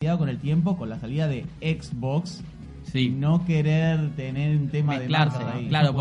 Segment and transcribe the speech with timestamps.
[0.00, 2.44] Con el tiempo, con la salida de Xbox.
[2.92, 3.10] Sí.
[3.10, 5.68] No querer tener un tema Mezclarse, de marca ahí.
[5.68, 5.94] claro,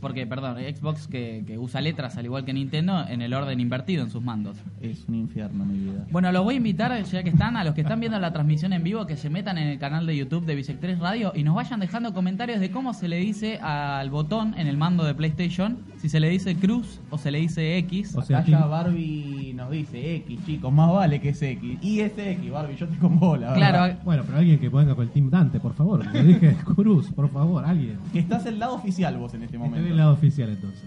[0.00, 4.04] porque, perdón, Xbox que, que usa letras al igual que Nintendo en el orden invertido
[4.04, 4.56] en sus mandos.
[4.80, 6.06] Es un infierno mi vida.
[6.10, 8.72] Bueno, los voy a invitar, ya que están, a los que están viendo la transmisión
[8.72, 11.54] en vivo, que se metan en el canal de YouTube de Bisectres Radio y nos
[11.54, 15.78] vayan dejando comentarios de cómo se le dice al botón en el mando de PlayStation,
[15.98, 18.14] si se le dice cruz o se le dice X.
[18.16, 21.78] O sea, Acá ya Barbie nos dice X, chicos, más vale que es X.
[21.82, 23.54] Y es X, Barbie, yo estoy con bola.
[23.54, 26.04] Claro, Bueno, pero alguien que ponga con el Team Dante, por favor.
[26.28, 27.98] Dije Cruz, por favor, alguien.
[28.12, 29.88] Que estás el lado oficial vos en este Estoy momento.
[29.88, 30.84] del lado oficial entonces.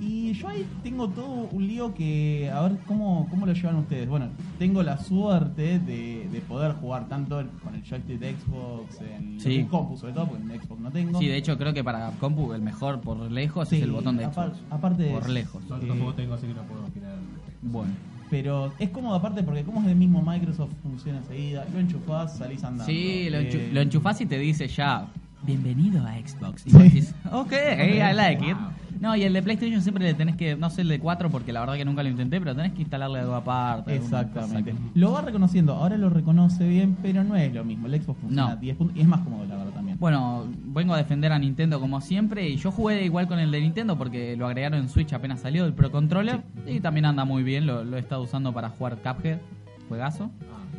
[0.00, 4.08] Y yo ahí tengo todo un lío que, a ver, ¿cómo, cómo lo llevan ustedes?
[4.08, 4.26] Bueno,
[4.58, 9.40] tengo la suerte de, de poder jugar tanto el- con el joystick de Xbox en
[9.40, 9.64] Sí.
[9.70, 11.18] compu, sobre todo, porque en Xbox no tengo.
[11.20, 14.16] Sí, de hecho creo que para compu el mejor por lejos Sí, es el botón
[14.16, 14.62] de apar- Xbox.
[14.70, 15.32] aparte de por eso.
[15.32, 15.62] lejos.
[15.68, 17.14] Yo Eh, tampoco tengo, así que no puedo opinar.
[17.62, 17.92] Bueno.
[18.30, 21.66] Pero es cómodo aparte porque como es del mismo Microsoft, funciona enseguida.
[21.72, 22.84] Lo enchufás, salís andando.
[22.86, 25.06] Sí, lo, enchu- Eh, lo enchufás y te dice ya,
[25.42, 26.66] bienvenido a Xbox.
[26.66, 28.56] Y vos decís, ok, I like it.
[29.00, 31.52] No, y el de PlayStation siempre le tenés que, no sé el de 4 porque
[31.52, 33.92] la verdad que nunca lo intenté, pero tenés que instalarle algo aparte.
[33.92, 34.74] alguna Exactamente.
[34.94, 37.86] Lo va reconociendo, ahora lo reconoce bien, pero no es lo mismo.
[37.88, 38.56] El Xbox funciona No.
[38.56, 39.73] 10 puntos y es más cómodo, la verdad.
[39.98, 43.60] Bueno, vengo a defender a Nintendo como siempre y yo jugué igual con el de
[43.60, 47.42] Nintendo porque lo agregaron en Switch apenas salió el Pro Controller y también anda muy
[47.42, 49.38] bien, lo, lo he estado usando para jugar Cuphead,
[49.88, 50.30] juegazo.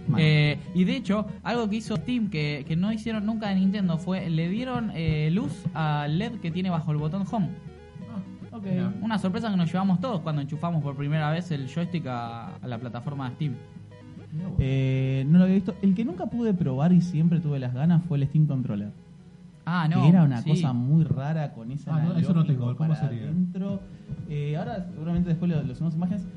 [0.07, 0.21] Mal.
[0.21, 3.97] Eh, y de hecho, algo que hizo Steam que, que no hicieron nunca de Nintendo
[3.97, 7.49] fue le dieron eh, luz al LED que tiene bajo el botón Home.
[8.51, 8.65] Ok.
[9.01, 12.67] Una sorpresa que nos llevamos todos cuando enchufamos por primera vez el joystick a, a
[12.67, 13.55] la plataforma de Steam.
[14.59, 15.75] Eh, no lo había visto.
[15.81, 18.91] El que nunca pude probar y siempre tuve las ganas fue el Steam Controller.
[19.65, 20.01] Ah, no.
[20.03, 20.49] que era una sí.
[20.51, 22.75] cosa muy rara con ese Ah, no, eso no tengo.
[22.75, 23.23] ¿Cómo sería?
[23.23, 23.79] adentro.
[24.29, 26.27] Eh, ahora seguramente después lo, lo subimos imágenes.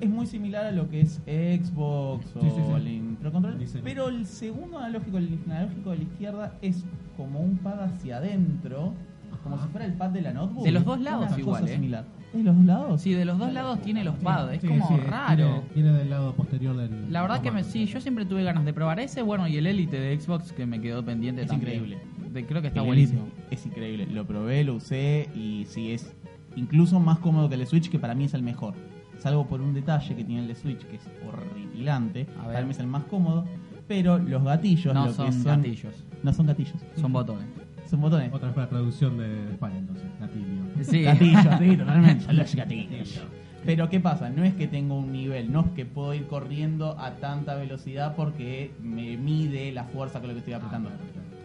[0.00, 2.72] Es muy similar a lo que es Xbox o Sí, sí, sí.
[2.74, 6.84] el Intro Control, pero el segundo analógico, el analógico de la izquierda, es
[7.16, 8.94] como un pad hacia adentro,
[9.42, 10.64] como si fuera el pad de la notebook.
[10.64, 11.74] De los dos lados Una igual, cosa ¿eh?
[11.76, 12.04] similar.
[12.32, 13.00] ¿Es de los dos lados?
[13.00, 15.36] Sí, de los dos lados tiene los pads, es Sí, como sí, raro.
[15.36, 17.12] Tiene, tiene del lado posterior del.
[17.12, 19.66] La verdad que me, sí, yo siempre tuve ganas de probar ese, bueno, y el
[19.66, 21.74] Elite de Xbox que me quedó pendiente Es también.
[21.82, 21.98] increíble.
[22.32, 23.28] De- creo que está El buenísimo.
[23.50, 24.06] Es increíble.
[24.06, 26.14] Lo probé, lo usé y sí, es
[26.56, 28.74] incluso más cómodo que el de Switch, que para mí es el mejor.
[29.18, 32.26] Salvo por un detalle que tiene el de Switch, que es horripilante.
[32.40, 32.54] A ver.
[32.54, 33.44] Para mí es el más cómodo.
[33.88, 36.74] Pero los gatillos, No lo son que son gatillos, No son gatillos.
[36.96, 37.46] son botones.
[37.88, 38.32] Son botones.
[38.32, 40.04] Otra vez para traducción de España, entonces.
[40.20, 40.84] Gatillo.
[40.84, 41.02] Sí.
[41.42, 42.32] Gatillos, sí, totalmente.
[42.32, 43.20] Los gatillos.
[43.66, 44.30] Pero ¿qué pasa?
[44.30, 48.14] No es que tengo un nivel, no es que puedo ir corriendo a tanta velocidad
[48.16, 50.88] porque me mide la fuerza con lo que estoy apretando.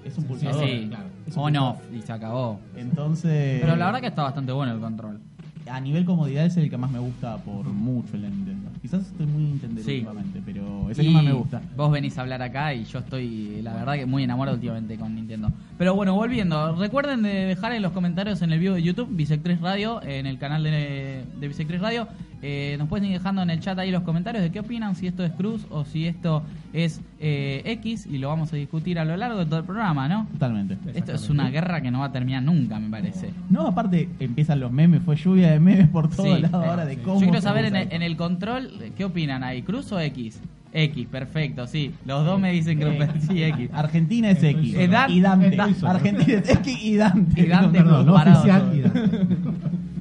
[0.05, 0.63] Es un Sí, pulsador.
[0.67, 1.05] Sí, claro.
[1.27, 1.73] Es un on pulsador.
[1.75, 2.59] off y se acabó.
[2.75, 3.61] Entonces.
[3.61, 5.19] Pero la verdad que está bastante bueno el control.
[5.67, 8.69] A nivel comodidad es el que más me gusta por mucho el de Nintendo.
[8.83, 9.93] Quizás estoy muy Nintendo Sí.
[9.95, 11.59] últimamente, pero es el Y que más me gusta.
[11.75, 15.15] Vos venís a hablar acá y yo estoy, la verdad, que muy enamorado últimamente con
[15.15, 15.49] Nintendo.
[15.79, 19.59] Pero bueno, volviendo, recuerden de dejar en los comentarios en el video de YouTube, Bisectriz
[19.59, 22.07] Radio, en el canal de, de Bisectriz Radio.
[22.47, 25.07] Eh, nos pueden ir dejando en el chat ahí los comentarios de qué opinan, si
[25.07, 29.03] esto es cruz o si esto es eh, X, y lo vamos a discutir a
[29.05, 30.27] lo largo de todo el programa, ¿no?
[30.33, 30.77] Totalmente.
[30.93, 33.31] Esto es una guerra que no va a terminar nunca, me parece.
[33.49, 36.41] No, aparte empiezan los memes, fue lluvia de memes por todos Sí.
[36.43, 37.19] lados ahora de cómo.
[37.19, 39.63] Yo quiero saber en el, en el control, ¿qué opinan ahí?
[39.63, 40.39] ¿Cruz o X?
[40.71, 41.93] X, perfecto, sí.
[42.05, 43.69] Los dos me dicen que Eh, sí, X.
[43.73, 44.73] Argentina es X.
[44.73, 44.83] solo.
[44.83, 45.57] Y Estoy Dante.
[45.87, 47.41] Argentina es X y Dante.
[47.41, 47.47] Y
[48.05, 49.35] no oficial y Dante.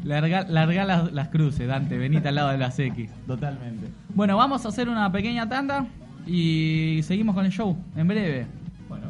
[0.05, 3.11] Larga, larga las, las cruces, Dante, venite al lado de las X.
[3.27, 3.89] Totalmente.
[4.15, 5.87] Bueno, vamos a hacer una pequeña tanda
[6.27, 8.47] y seguimos con el show en breve.
[8.89, 9.07] Bueno.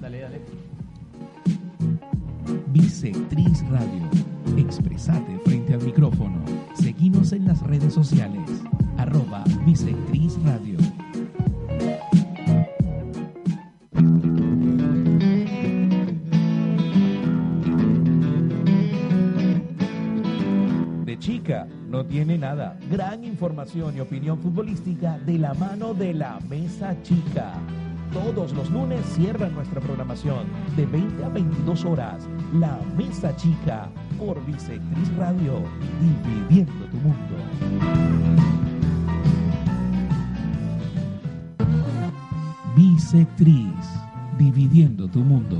[0.00, 0.40] Dale, dale.
[2.68, 4.08] Bisectriz Radio.
[4.56, 6.44] Expresate frente al micrófono.
[6.74, 8.62] Seguimos en las redes sociales.
[8.98, 10.78] Arroba Bisectriz Radio.
[21.26, 22.78] Chica no tiene nada.
[22.88, 27.54] Gran información y opinión futbolística de la mano de la Mesa Chica.
[28.12, 30.46] Todos los lunes cierra nuestra programación
[30.76, 32.28] de 20 a 22 horas.
[32.54, 35.64] La Mesa Chica por Bisectriz Radio.
[36.00, 37.36] Dividiendo tu mundo.
[42.76, 43.74] Bisectriz.
[44.38, 45.56] dividiendo tu mundo.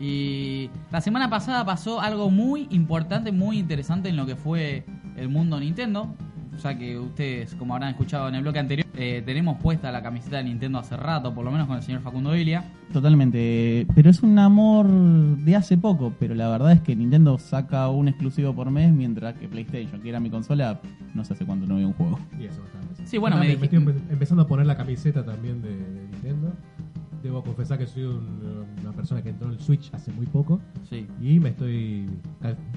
[0.00, 4.84] Y la semana pasada pasó algo muy importante, muy interesante en lo que fue
[5.16, 6.14] el mundo Nintendo.
[6.62, 10.38] Ya que ustedes, como habrán escuchado en el bloque anterior, eh, tenemos puesta la camiseta
[10.38, 12.64] de Nintendo hace rato, por lo menos con el señor Facundo Vilia.
[12.92, 17.88] Totalmente, pero es un amor de hace poco, pero la verdad es que Nintendo saca
[17.90, 20.80] un exclusivo por mes, mientras que PlayStation, que era mi consola,
[21.14, 22.18] no sé hace cuánto no había un juego.
[22.40, 23.06] Y eso bastante.
[23.06, 26.08] Sí, bueno, Ahora me me, estoy empe- empezando a poner la camiseta también de, de
[26.10, 26.52] Nintendo.
[27.22, 30.60] Debo confesar que soy un- una persona que entró en el Switch hace muy poco
[30.88, 31.06] Sí.
[31.20, 32.08] y me estoy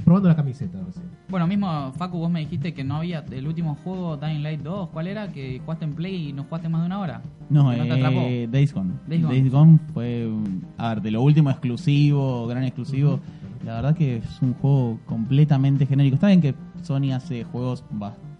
[0.04, 1.06] probando la camiseta recién.
[1.30, 4.90] Bueno, mismo, Facu, vos me dijiste que no había el último juego, Dying Light 2,
[4.90, 5.32] ¿cuál era?
[5.32, 7.22] Que jugaste en Play y no jugaste más de una hora.
[7.50, 8.20] No, no te atrapó.
[8.22, 8.92] eh, Days Gone.
[9.08, 9.80] Days Days Gone.
[9.94, 10.30] Fue,
[10.78, 13.20] a ver, de lo último exclusivo, gran exclusivo.
[13.66, 16.16] La verdad que es un juego completamente genérico.
[16.16, 18.31] Está bien que Sony hace juegos bastante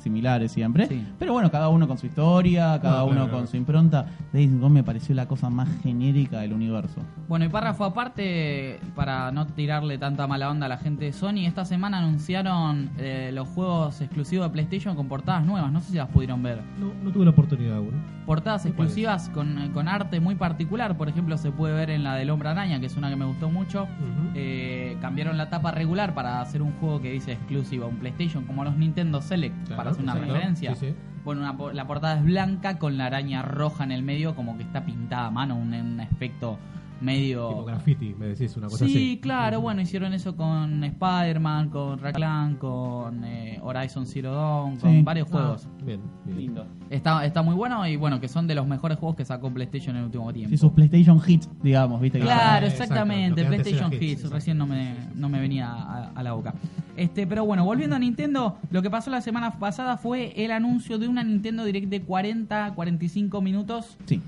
[0.00, 1.06] similares siempre, Sí.
[1.18, 3.46] pero bueno, cada uno con su historia, cada No, uno claro, con claro.
[3.46, 4.06] su impronta.
[4.32, 7.00] Days Gone me pareció la cosa más genérica del universo.
[7.28, 11.46] Bueno, y párrafo aparte, para no tirarle tanta mala onda a la gente de Sony,
[11.46, 15.96] esta semana anunciaron eh, los juegos exclusivos de PlayStation con portadas nuevas, no sé si
[15.96, 16.60] las pudieron ver.
[16.78, 18.18] No, no tuve la oportunidad aún.
[18.26, 22.28] Portadas exclusivas con, con arte muy particular, por ejemplo se puede ver en la del
[22.30, 23.86] Hombre Araña, que es una que me gustó mucho.
[24.34, 28.44] Eh, cambiaron la tapa regular para hacer un juego que dice exclusivo a un PlayStation,
[28.44, 30.74] como los Nintendo Select, Claro, para hacer una referencia.
[30.74, 30.94] Sí, sí.
[31.24, 34.62] Bueno, una la portada es blanca con la araña roja en el medio, como que
[34.62, 36.58] está pintada a mano, un, un aspecto
[37.00, 37.48] medio...
[37.50, 39.18] Tipo graffiti, me decís una cosa Sí, así.
[39.20, 45.02] claro, bueno, hicieron eso con Spider-Man, con Raclan, con eh, Horizon Zero Dawn, con Sí.
[45.02, 45.68] varios Ah, juegos.
[45.84, 46.38] bien, bien.
[46.38, 46.66] Lindo.
[46.90, 49.94] Está, está muy bueno y bueno, que son de los mejores juegos que sacó PlayStation
[49.96, 50.50] en el último tiempo.
[50.50, 54.34] Sí, sus PlayStation Hits, digamos, viste que Claro, exactamente, que antes PlayStation hits, Hits, exacto.
[54.34, 56.54] recién no me, no me venía a, a la boca.
[56.96, 60.98] Este, pero bueno, volviendo a Nintendo, lo que pasó la semana pasada fue el anuncio
[60.98, 64.20] de una Nintendo Direct de 40, 45 minutos Sí.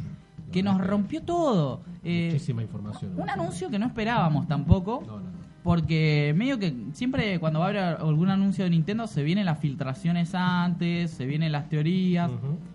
[0.50, 1.82] Que nos rompió todo.
[2.04, 3.12] Eh, Muchísima información.
[3.16, 5.02] un anuncio que no esperábamos tampoco.
[5.06, 5.40] No, no, no.
[5.62, 9.58] Porque medio que siempre cuando va a haber algún anuncio de Nintendo se vienen las
[9.58, 12.30] filtraciones antes, se vienen las teorías,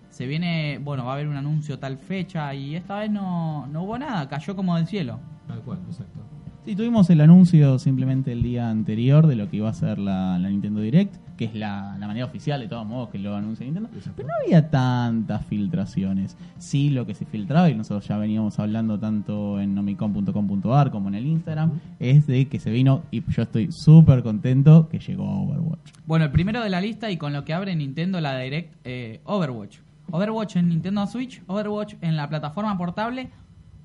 [0.08, 3.82] se viene, bueno, va a haber un anuncio tal fecha y esta vez no, no
[3.82, 5.18] hubo nada, cayó como del cielo.
[5.48, 6.20] Tal cual, exacto.
[6.64, 10.38] Sí, tuvimos el anuncio simplemente el día anterior de lo que iba a ser la,
[10.38, 13.64] la Nintendo Direct, que es la, la manera oficial de todos modos que lo anuncia
[13.64, 13.90] Nintendo.
[14.16, 16.36] Pero no había tantas filtraciones.
[16.58, 21.14] Sí, lo que se filtraba, y nosotros ya veníamos hablando tanto en nomicom.com.ar como en
[21.14, 25.92] el Instagram, es de que se vino, y yo estoy súper contento, que llegó Overwatch.
[26.06, 29.20] Bueno, el primero de la lista y con lo que abre Nintendo la Direct, eh,
[29.24, 29.78] Overwatch.
[30.10, 33.30] Overwatch en Nintendo Switch, Overwatch en la plataforma portable,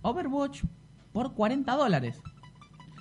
[0.03, 0.63] Overwatch
[1.11, 2.21] por 40 dólares.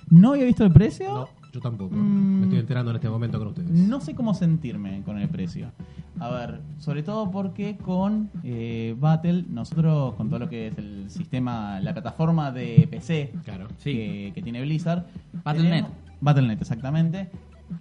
[0.09, 1.07] ¿No había visto el precio?
[1.07, 1.95] No, yo tampoco.
[1.95, 2.39] Mm.
[2.39, 3.69] Me estoy enterando en este momento con ustedes.
[3.69, 5.71] No sé cómo sentirme con el precio.
[6.19, 11.09] A ver, sobre todo porque con eh, Battle, nosotros con todo lo que es el
[11.09, 13.67] sistema, la plataforma de PC Claro.
[13.77, 13.93] Sí.
[13.93, 15.05] que, que tiene Blizzard,
[15.43, 15.85] Battle.net.
[16.19, 17.29] Battle.net, exactamente.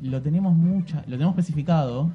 [0.00, 2.10] Lo tenemos mucha, lo tenemos especificado.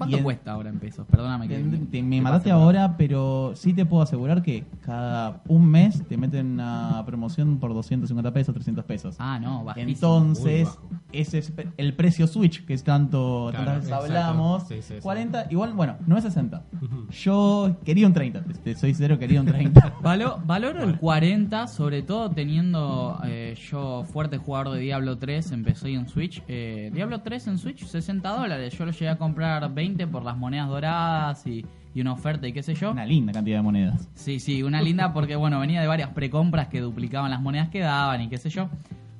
[0.00, 1.06] ¿Cuánto y en- cuesta ahora en pesos?
[1.10, 1.56] Perdóname que...
[1.58, 6.02] te- te- me ¿Qué mataste ahora, pero sí te puedo asegurar que cada un mes
[6.08, 9.16] te meten una promoción por 250 pesos, 300 pesos.
[9.18, 9.90] Ah, no, bajísimo.
[9.92, 10.68] Entonces,
[11.12, 14.66] ese es el precio Switch que es tanto Claro, tantas veces hablamos.
[14.68, 15.00] Sí, sí, sí.
[15.02, 16.62] 40, igual, bueno, no es 60.
[16.82, 17.06] Ujú.
[17.10, 19.94] Yo quería un 30, te, te soy cero, quería un 30.
[20.02, 25.92] Valo- valoro el 40, sobre todo teniendo eh, yo fuerte jugador de Diablo 3, empecé
[25.92, 26.42] en Switch.
[26.48, 28.76] Eh, Diablo 3 en Switch, 60 dólares.
[28.78, 32.52] Yo lo llegué a comprar 20 por las monedas doradas y, y una oferta y
[32.52, 32.90] qué sé yo.
[32.92, 34.08] Una linda cantidad de monedas.
[34.14, 37.80] Sí, sí, una linda porque, bueno, venía de varias precompras que duplicaban las monedas que
[37.80, 38.68] daban y qué sé yo.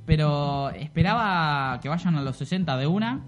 [0.06, 3.20] Pero esperaba que vayan a los 60 de una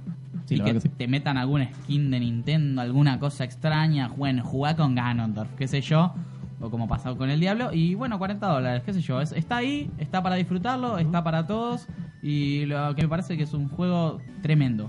[0.47, 0.95] Sí, y que, verdad que sí.
[0.99, 4.09] te metan algún skin de Nintendo, alguna cosa extraña.
[4.09, 6.13] Bueno, jugá con Ganondorf, qué sé yo.
[6.61, 7.73] O como pasado con el Diablo.
[7.73, 9.21] Y bueno, 40 dólares, qué sé yo.
[9.21, 11.87] Es- está ahí, está para disfrutarlo, está para todos.
[12.23, 14.89] Y lo que me parece que es un juego tremendo.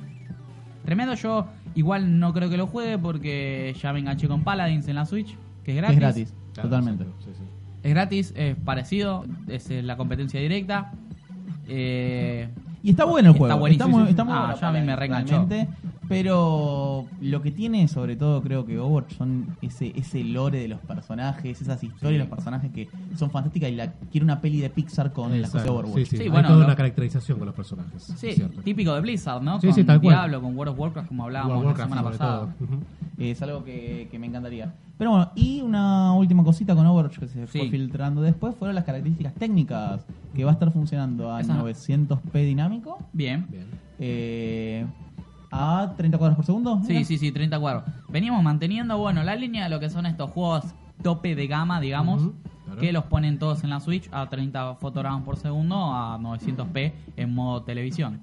[0.85, 4.95] Tremendo, yo igual no creo que lo juegue porque ya me enganché con Paladins en
[4.95, 5.95] la Switch, que es gratis.
[5.95, 7.03] Es gratis, Claro, totalmente.
[7.03, 7.43] exacto, sí, sí.
[7.83, 10.91] Es gratis, es parecido, es eh, la competencia directa.
[11.67, 12.47] Eh,
[12.83, 13.59] Y está bueno el Está juego.
[13.59, 13.97] buenísimo.
[13.99, 15.47] muy, está muy Ah, bueno ya a mí me reenganchó.
[16.09, 20.79] Pero lo que tiene, sobre todo, creo que Overwatch son ese, ese lore de los
[20.81, 24.69] personajes, esas historias de los personajes que son fantásticas y la quiero una peli de
[24.69, 25.69] Pixar con las cosas de.
[25.71, 25.95] Overwatch.
[25.95, 26.17] Sí, sí.
[26.17, 28.03] Sí, Hay bueno, toda lo- una caracterización con los personajes.
[28.03, 28.61] Sí, es cierto.
[28.61, 29.59] típico de Blizzard, ¿no?
[29.61, 30.15] Sí, con sí, tal cual.
[30.15, 32.39] Diablo, con World of Warcraft, como hablábamos World la semana pasada.
[32.59, 32.67] todo.
[32.67, 32.83] Ujú.
[33.17, 34.73] Es algo que, que me encantaría.
[34.97, 37.69] Pero bueno, y una última cosita con Overwatch que se fue Sí.
[37.69, 40.05] filtrando después fueron las características técnicas
[40.35, 41.63] que va a estar funcionando a Esa no.
[41.67, 43.45] 900p dinámico, Bien.
[43.49, 43.65] Bien.
[43.99, 44.85] eh,
[45.53, 46.81] a 30 cuadros por segundo.
[46.85, 47.83] Sí, sí, sí, 30 cuadros.
[48.09, 50.65] Veníamos manteniendo, bueno, la línea de lo que son estos juegos
[51.01, 52.31] tope de gama, digamos,
[52.65, 52.81] claro.
[52.81, 57.33] que los ponen todos en la Switch a 30 fotogramas por segundo a 900p en
[57.33, 58.21] modo televisión.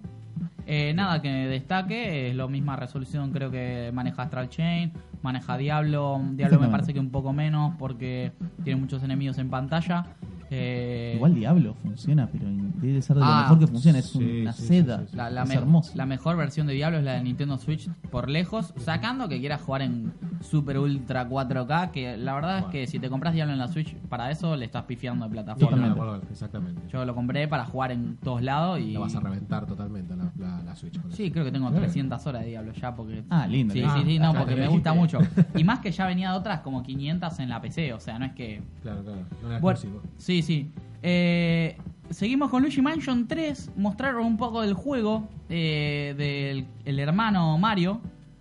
[0.67, 6.21] Eh, nada que destaque, es la misma resolución, creo que maneja Astral Chain, maneja Diablo.
[6.33, 8.33] Diablo me parece que un poco menos porque
[8.65, 10.07] tiene muchos enemigos en pantalla.
[10.51, 12.47] Eh, Igual Diablo funciona, pero
[12.81, 13.99] debe ser de lo Ah, mejor que funciona.
[13.99, 14.99] Es sí, una sí, sí, seda.
[15.01, 15.17] sí, sí.
[15.17, 18.29] La, la es me- la mejor versión de Diablo es la de Nintendo Switch por
[18.29, 22.99] lejos, sacando que quieras jugar en Super Ultra 4K, que la verdad es que si
[22.99, 25.69] te compras Diablo en la Switch, para eso le estás pifiando de Sí, plataforma.
[25.71, 25.99] Totalmente.
[26.01, 26.83] bueno, exactamente.
[26.91, 28.93] Yo lo compré para jugar en todos lados y...
[28.93, 31.01] La vas a reventar totalmente la, la, Switch.
[31.01, 31.33] con Sí, eso.
[31.33, 31.73] creo que tengo Eh.
[31.77, 33.23] 300 horas de Diablo ya porque...
[33.31, 33.73] Ah, lindo.
[33.75, 35.19] Sí, sí, sí, no, Ah, porque me gusta mucho.
[35.55, 38.25] Y más que ya venía de otras como 500 en la PC, o sea, no
[38.25, 38.63] es que...
[38.83, 39.21] Claro, claro.
[39.43, 40.03] No era Bueno, exclusivo.
[40.43, 40.71] Sí, sí.
[41.03, 41.77] Eh,
[42.11, 43.73] seguimos con Luigi Mansion 3.
[43.77, 48.01] Mostraron un poco del juego eh, del el hermano Mario.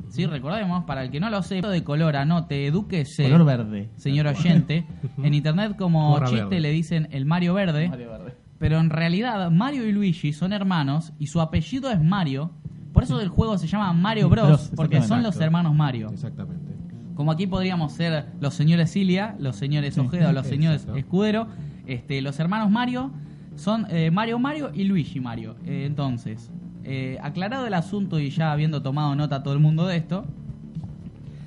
[0.09, 3.89] Sí, recordemos, para el que no lo sepa, de color, anote, edúquese, Color verde.
[3.95, 4.85] señor oyente.
[5.21, 6.59] En internet como chiste verde.
[6.61, 7.89] le dicen el Mario verde.
[7.89, 8.33] Mario verde.
[8.57, 12.51] Pero en realidad Mario y Luigi son hermanos y su apellido es Mario.
[12.91, 16.09] Por eso el juego se llama Mario Bros, Bros, porque son los hermanos Mario.
[16.11, 16.73] Exactamente.
[17.13, 19.99] Como aquí podríamos ser los señores Cilia, los señores Sí.
[19.99, 20.87] Ojeda, los señores.
[20.95, 21.47] Escudero,
[21.89, 23.11] este, los hermanos Mario
[23.55, 25.55] son eh, Mario Mario y Luigi Mario.
[25.65, 26.49] Eh, entonces,
[26.83, 30.25] eh, aclarado el asunto y ya habiendo tomado nota todo el mundo de esto,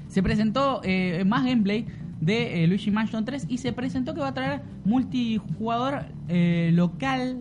[0.08, 1.86] se presentó eh, más gameplay
[2.20, 6.04] de Luigi Mansion 3 y se presentó que va a traer multijugador
[6.72, 7.40] local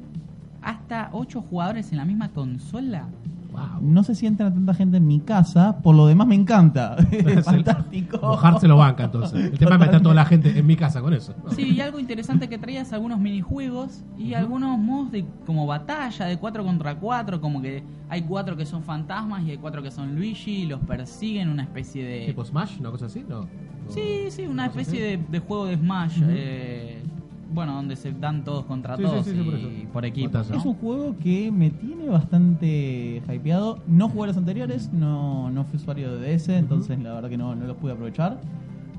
[0.62, 3.08] hasta 8 jugadores en la misma consola.
[3.52, 3.82] Wow.
[3.82, 6.96] No sé si entra tanta gente en mi casa, por lo demás me encanta.
[7.12, 8.18] Es fantástico.
[8.22, 9.52] Mojarse lo banca entonces.
[9.52, 11.36] El tema es meter toda la gente en mi casa con eso.
[11.56, 16.38] Sí, y algo interesante que traías algunos minijuegos y algunos modos de como batalla de
[16.38, 20.16] 4 contra 4, como que hay cuatro que son fantasmas y hay cuatro que son
[20.16, 22.26] Luigi y los persiguen, una especie de...
[22.28, 22.80] ¿Tipo Smash?
[22.80, 23.26] ¿Una cosa así?
[23.28, 23.48] No.
[23.88, 26.22] Sí, sí, una ¿Cosa especie de juego de Smash.
[26.28, 27.04] eh,
[27.52, 30.34] bueno, donde se dan todos contra Sí, todos sí, sí, por y por equipos.
[30.34, 30.56] Batalla.
[30.56, 30.60] ¿no?
[30.60, 33.80] Es un juego que me tiene bastante hypeado.
[33.88, 37.38] No jugué a los anteriores, no, no fui usuario de DS, entonces la verdad que
[37.38, 38.40] no, no los pude aprovechar.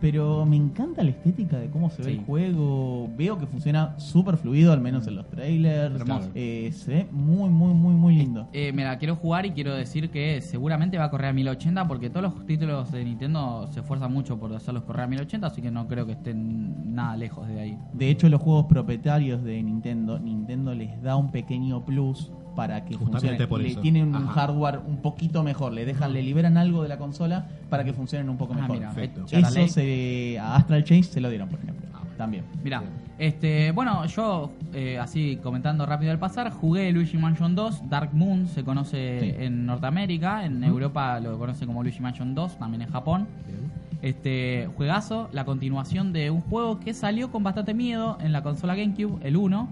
[0.02, 2.18] Pero me encanta la estética de cómo se ve Sí.
[2.18, 3.08] el juego.
[3.16, 5.94] Veo que funciona súper fluido, al menos en los trailers.
[5.94, 6.28] Hermoso.
[6.34, 8.48] Eh, se ve muy, muy, muy, muy lindo.
[8.52, 12.10] Eh, mira, quiero jugar y quiero decir que seguramente va a correr a 1080 porque
[12.10, 15.70] todos los títulos de Nintendo se esfuerzan mucho por hacerlos correr a 1080, así que
[15.70, 17.78] no creo que estén nada lejos de ahí.
[17.92, 22.94] De hecho, los juegos propietarios de Nintendo, Nintendo les da un pequeño plus para que
[22.94, 23.46] Justamente funcione.
[23.48, 23.80] por le eso.
[23.80, 27.84] tienen un hardware un poquito mejor, le dejan, le liberan algo de la consola para
[27.84, 28.76] que funcionen un poco Ah, mejor.
[28.76, 29.24] mira, Perfecto.
[29.32, 29.64] la ley.
[29.64, 31.82] Eso se, a Astral Change se lo dieron, por ejemplo.
[32.18, 32.44] También.
[32.62, 32.82] Mira,
[33.18, 38.46] este, bueno, yo eh, así comentando rápido al pasar, jugué Luigi Mansion 2, Dark Moon
[38.46, 39.44] se conoce Sí.
[39.44, 43.26] en Norteamérica, en Europa lo conoce como Luigi Mansion 2, también en Japón.
[43.46, 43.72] Bien.
[44.02, 48.74] Este juegazo, la continuación de un juego que salió con bastante miedo en la consola
[48.76, 49.68] GameCube, el 1,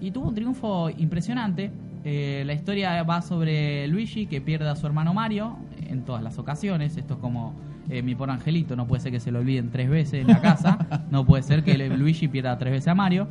[0.00, 1.70] y tuvo un triunfo impresionante.
[2.04, 5.56] Eh, la historia va sobre Luigi que pierde a su hermano Mario
[5.88, 6.96] en todas las ocasiones.
[6.96, 7.54] Esto es como
[7.90, 10.40] eh, mi por angelito, no puede ser que se lo olviden tres veces en la
[10.40, 13.28] casa, no puede ser que Luigi pierda tres veces a Mario.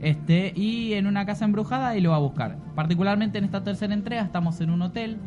[0.00, 2.56] Este, y en una casa embrujada y lo va a buscar.
[2.74, 5.18] Particularmente en esta tercera entrega estamos en un hotel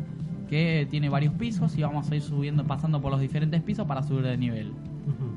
[0.50, 4.02] que tiene varios pisos y vamos a ir subiendo, pasando por los diferentes pisos para
[4.02, 4.72] subir de nivel.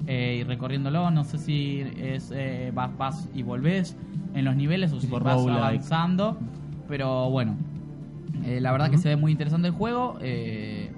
[0.08, 3.96] Eh, y recorriéndolo, no sé si es eh, vas, vas y volvés
[4.34, 6.38] en los niveles o si vas avanzando.
[6.88, 7.56] Pero bueno,
[8.46, 10.18] eh, la verdad que se ve muy interesante el juego.
[10.22, 10.92] eh,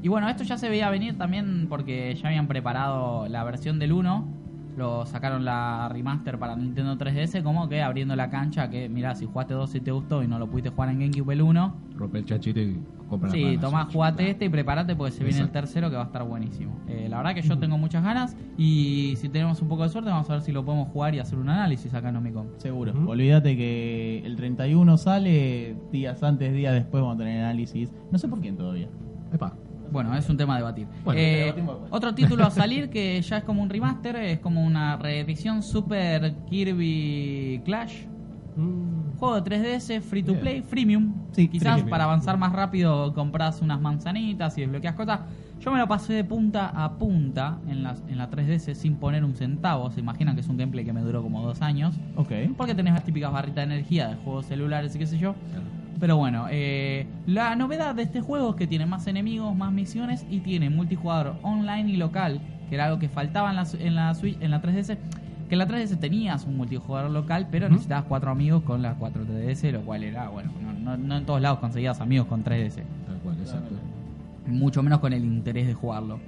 [0.00, 3.92] y bueno, esto ya se veía venir también porque ya habían preparado la versión del
[3.92, 4.37] 1.
[4.78, 8.70] Lo sacaron la remaster para Nintendo 3DS, como que abriendo la cancha.
[8.70, 11.32] Que mira, si jugaste 2 y te gustó y no lo pudiste jugar en GameCube
[11.34, 14.30] el 1, Rompe el chanchito y compra la Sí, tomá, jugate Claro.
[14.30, 16.78] este y prepárate porque se viene el tercero que va a estar buenísimo.
[16.86, 20.10] Eh, la verdad que yo tengo muchas ganas y si tenemos un poco de suerte
[20.10, 22.46] vamos a ver si lo podemos jugar y hacer un análisis acá en Omicom.
[22.58, 22.92] Seguro.
[22.92, 23.10] Ujú.
[23.10, 27.92] Olvídate que el 31 sale, días antes, días después vamos a tener análisis.
[28.12, 28.88] No sé por quién todavía.
[29.32, 29.56] Epa.
[29.90, 30.86] Bueno, es un tema a debatir.
[31.04, 31.54] Bueno, Eh,
[31.90, 36.34] otro título a salir que ya es como un remaster, es como una reedición Super
[36.48, 38.04] Kirby Clash.
[38.56, 41.12] Mm, Juego de 3DS, free to play, freemium.
[41.32, 41.90] Sí, Quizás freemium.
[41.90, 45.20] para avanzar más rápido compras unas manzanitas y desbloqueas cosas.
[45.60, 49.24] Yo me lo pasé de punta a punta en la, en la 3DS sin poner
[49.24, 49.90] un centavo.
[49.90, 51.96] Se imaginan que es un gameplay que me duró como dos años.
[52.14, 52.30] Ok.
[52.56, 55.34] Porque tenés las típicas barritas de energía de juegos celulares y qué sé yo.
[56.00, 60.24] Pero bueno, eh, la novedad de este juego es que tiene más enemigos, más misiones
[60.30, 64.14] y tiene multijugador online y local, que era algo que faltaba en la, en la
[64.14, 64.96] Switch, en la 3DS.
[65.48, 69.24] Que en la 3DS tenías un multijugador local, pero necesitabas cuatro amigos con las 4
[69.24, 72.74] 3DS, lo cual era, bueno, no, no- no en todos lados conseguías amigos con 3DS
[73.06, 73.74] Tal cual, exacto.
[74.46, 76.20] mucho menos con el interés de jugarlo.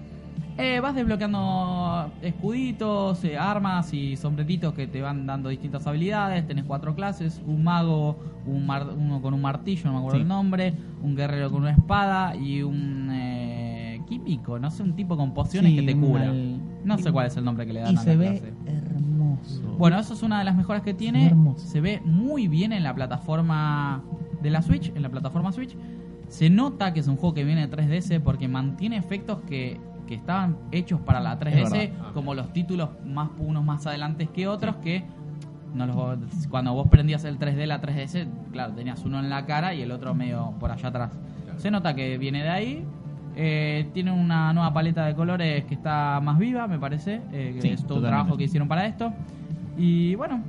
[0.60, 6.46] Eh, vas desbloqueando escuditos, eh, armas y sombreritos que te van dando distintas habilidades.
[6.46, 10.22] Tenés cuatro clases: un mago, un mar- uno con un martillo, no me acuerdo Sí.
[10.22, 15.16] el nombre, un guerrero con una espada y un eh, químico, no sé, un tipo
[15.16, 16.32] con pociones Sí, que te cura.
[16.84, 18.52] No sé cuál es el nombre que le dan Y a se la ve clase.
[18.66, 19.76] hermoso.
[19.78, 21.26] Bueno, eso es una de las mejoras que tiene.
[21.26, 21.66] hermoso.
[21.66, 24.02] Se ve muy bien en la plataforma
[24.42, 25.76] de la Switch, en la plataforma Switch.
[26.28, 30.16] Se nota que es un juego que viene de 3DS porque mantiene efectos que, que
[30.16, 32.12] estaban hechos para la 3DS, verdad.
[32.12, 35.04] como los títulos más unos más adelantes que otros que
[35.72, 39.72] no los, cuando vos prendías el 3D la 3DS, claro, tenías uno en la cara
[39.72, 41.12] y el otro medio por allá atrás.
[41.58, 42.84] Se nota que viene de ahí.
[43.36, 47.20] Eh, tiene una nueva paleta de colores que está más viva, me parece.
[47.32, 49.12] eh, que Sí, es todo un trabajo que hicieron para esto.
[49.78, 50.42] Y bueno,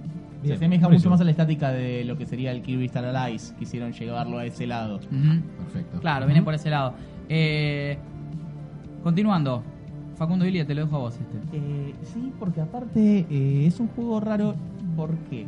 [0.44, 3.54] Se asemeja mucho más a la estática de lo que sería el Kirby Star Allies.
[3.60, 5.00] Quisieron llevarlo a ese lado.
[5.00, 6.00] Perfecto.
[6.00, 6.96] claro, viene por ese lado.
[7.30, 8.00] Eh,
[9.04, 9.64] continuando,
[10.16, 11.58] Facundo Ilia, te lo dejo a vos este.
[11.58, 14.56] Eh, sí, porque aparte eh, es un juego raro.
[14.96, 15.48] porque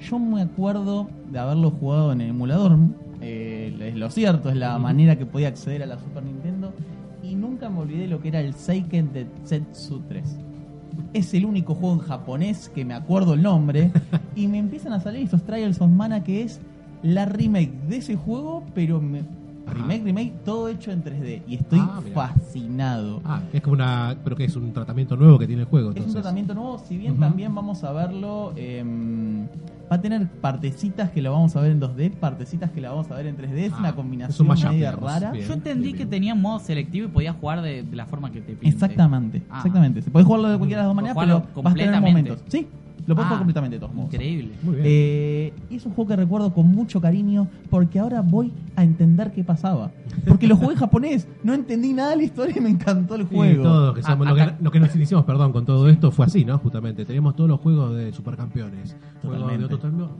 [0.00, 2.76] Yo me acuerdo de haberlo jugado en el emulador.
[3.20, 6.72] eh, es lo cierto, es la manera que podía acceder a la Super Nintendo.
[7.22, 10.36] Y nunca me olvidé lo que era el Seiken de Setsu 3.
[11.12, 13.92] Es el único juego en japonés que me acuerdo el nombre.
[14.34, 16.60] y me empiezan a salir estos Trials of Mana que es
[17.02, 19.22] la remake de ese juego, pero me-.
[19.74, 21.42] Remake, remake, todo hecho en 3D.
[21.46, 23.20] Y estoy Ah, fascinado.
[23.24, 24.16] Ah, es como una.
[24.24, 25.92] Pero que es un tratamiento nuevo que tiene el juego.
[25.94, 28.52] Es un tratamiento nuevo, si bien también vamos a verlo.
[28.56, 29.46] em,
[29.90, 33.10] va a tener partecitas que lo vamos a ver en 2D, partecitas que la vamos
[33.10, 33.56] a ver en 3D.
[33.66, 35.10] Es Ah, una es un combinación mashup, media digamos.
[35.12, 35.32] rara.
[35.32, 38.30] Bien, Yo entendí bien, que tenía modo selectivo y podías jugar de, de la forma
[38.30, 38.68] que te pinte.
[38.68, 39.56] Exactamente, Ah.
[39.58, 40.02] exactamente.
[40.02, 42.38] Se puede jugarlo de cualquiera de las dos maneras, pero vas a tener momentos.
[42.48, 42.66] Sí,
[43.08, 44.12] lo puedes Ah, jugar completamente de todos modos.
[44.12, 44.52] Increíble.
[44.62, 44.86] Muy bien.
[44.86, 49.32] Eh, y es un juego que recuerdo con mucho cariño porque ahora voy a entender
[49.32, 49.90] qué pasaba.
[50.26, 53.22] Porque lo jugué en japonés, no entendí nada de la historia y me encantó el
[53.28, 53.62] Sí, juego.
[53.62, 56.10] todos que somos- Ah, lo, que, acá- lo que nos iniciamos, perdón, con todo esto
[56.10, 56.58] fue así, ¿no?
[56.58, 57.04] Justamente.
[57.04, 58.94] Teníamos todos los juegos de supercampeones.
[59.22, 60.12] Juegos de Totalmente.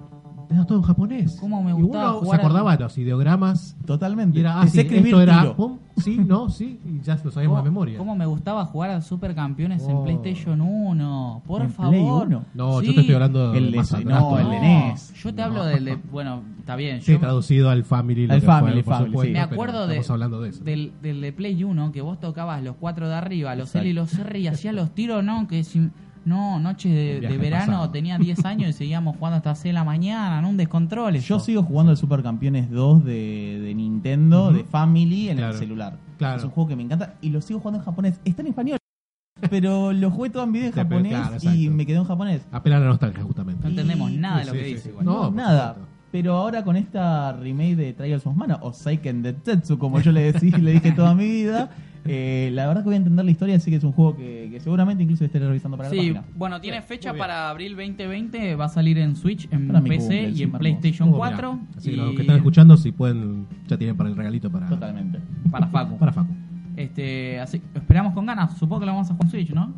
[0.48, 1.36] Teníamos todo en japonés.
[1.40, 3.76] ¿Cómo me Y gustaba uno jugar se acordaba de los ideogramas.
[3.84, 4.38] Totalmente.
[4.38, 7.56] Y era, ah, sí, escribir esto era, pum, sí, no, sí, y ya lo sabemos
[7.56, 7.98] ¿Cómo, de memoria.
[7.98, 10.04] cómo me gustaba jugar al Supercampeones en Oh.
[10.04, 11.42] PlayStation 1?
[11.46, 11.90] Por ¿En favor.
[11.92, 12.44] Play 1?
[12.54, 12.86] No, Sí.
[12.86, 15.14] yo te estoy hablando El de de- más atrás no, el de NES.
[15.22, 15.44] Yo te No.
[15.48, 15.96] hablo del de.
[16.10, 17.02] Bueno, está bien.
[17.02, 18.22] Sí, yo traducido al Family.
[18.24, 19.32] Al que fue, Family, Family, supuesto, sí.
[19.32, 20.64] me acuerdo de, Estamos hablando de eso.
[20.64, 23.80] Del, del de Play 1 que vos tocabas los cuatro de arriba, los Exacto.
[23.82, 25.46] L y los R y hacías los tiros, ¿no?
[25.46, 25.90] Que si.
[26.28, 27.90] No, noche de, de verano, pasado.
[27.90, 30.50] tenía 10 años y seguíamos jugando hasta 6 de la mañana, ¿no?
[30.50, 31.14] Un descontrol.
[31.18, 35.52] Yo sigo jugando el Supercampeones 2 de, de Nintendo, de Family, en Claro.
[35.54, 35.96] el celular.
[36.18, 36.36] Claro.
[36.38, 38.20] Es un juego que me encanta y lo sigo jugando en japonés.
[38.24, 38.78] Está en español,
[39.50, 42.46] pero lo jugué todo en video en japonés claro, y me quedó en japonés.
[42.52, 43.62] Apela a la nostalgia, justamente.
[43.64, 44.88] No entendemos Y- nada de lo Sí, que sí, dice sí.
[44.90, 45.04] igual.
[45.06, 45.68] No, nada.
[45.74, 45.94] supuesto.
[46.10, 50.10] Pero ahora con esta remake de Trials of Mana, o Seiken de Tetsu, como yo
[50.10, 51.68] le, decí, le dije toda mi vida,
[52.08, 54.48] eh, la verdad que voy a entender la historia, así que es un juego que,
[54.50, 56.24] que seguramente incluso estaré revisando para la Sí, página.
[56.36, 60.00] bueno, tiene fecha para abril 2020, va a salir en Switch, en Para mi PC
[60.00, 61.18] cumple, y en encima PlayStation Oh, mirá.
[61.18, 64.68] 4 Así que los que están escuchando, si pueden, ya tienen para el regalito para,
[64.68, 65.18] Totalmente.
[65.50, 65.98] para Facu.
[65.98, 66.32] para Facu.
[66.76, 69.74] Este, así esperamos con ganas, supongo que lo vamos a jugar en Switch, ¿no?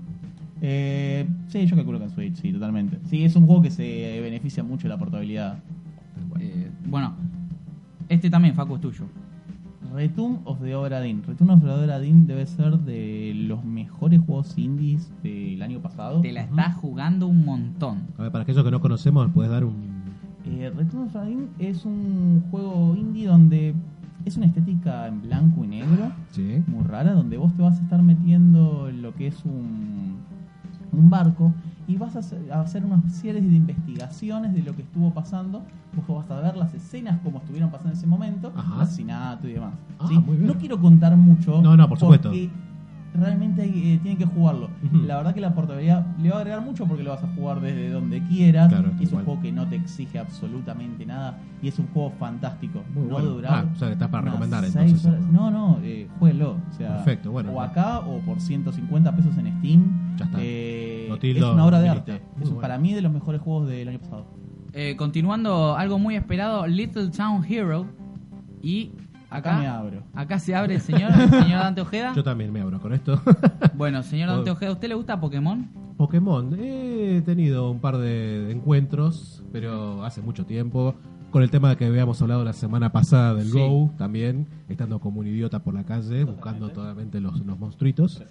[0.63, 2.99] Eh, sí, yo calculo que en Switch, sí, totalmente.
[3.09, 5.59] Sí, es un juego que se beneficia mucho de la portabilidad.
[6.39, 7.15] Eh, bueno,
[8.09, 9.07] este también, Facu, es tuyo.
[9.95, 11.23] Return of the Obra Dinn.
[11.27, 16.21] Return of the Obra Dinn debe ser de los mejores juegos indies del año pasado.
[16.21, 18.03] Te la estás jugando un montón.
[18.19, 19.91] A ver, para aquellos que no conocemos, puedes dar un.
[20.47, 23.75] Eh, Return of the Dinn es un juego indie donde
[24.25, 26.63] es una estética en blanco y negro, Sí.
[26.67, 30.17] muy rara, donde vos te vas a estar metiendo en lo que es un,
[30.93, 31.53] un barco
[31.91, 32.21] y vas a
[32.61, 35.65] hacer, una serie de investigaciones de lo que estuvo pasando.
[35.93, 38.83] Vos vas a ver las escenas como estuvieron pasando en ese momento, Ajá.
[38.83, 39.75] asesinato y demás.
[39.99, 40.17] Ah, ¿sí?
[40.19, 40.47] muy bien.
[40.47, 41.61] No quiero contar mucho.
[41.61, 42.29] No, no, por supuesto.
[42.29, 42.49] porque
[43.13, 44.71] Realmente eh, tienen que jugarlo.
[45.05, 47.61] La verdad que la portabilidad le va a agregar mucho porque lo vas a jugar
[47.61, 48.69] desde donde quieras.
[48.69, 51.39] Claro, es un juego que no te exige absolutamente nada.
[51.61, 52.85] Y es un juego fantástico.
[52.95, 53.31] Muy no bueno.
[53.31, 55.27] durar Ah, o sea, está para recomendar, entonces, horas.
[55.33, 56.59] No, no, eh, jueguelo.
[56.71, 57.51] O sea, Perfecto, bueno.
[57.51, 60.17] o acá o por 150 pesos en Steam.
[60.17, 60.39] Ya está.
[60.41, 62.13] Eh, Lo es una obra de arte.
[62.41, 62.61] Es bueno.
[62.61, 64.27] para mí de los mejores juegos del año pasado.
[64.73, 67.87] Eh, continuando, algo muy esperado, Little Town Hero.
[68.63, 68.93] Y
[69.31, 70.03] acá, Acá me abro.
[70.15, 72.13] acá se abre el señor, el señor Dante Ojeda.
[72.17, 73.21] Yo también me abro con esto.
[73.75, 75.69] Bueno, señor Dante Ojeda, ¿a usted le gusta Pokémon?
[75.97, 80.95] Pokémon, he tenido un par de encuentros, pero hace mucho tiempo.
[81.31, 83.59] Con el tema de que habíamos hablado la semana pasada del Sí.
[83.59, 88.23] Go, también, estando como un idiota por la calle, buscando totalmente los, los monstruitos.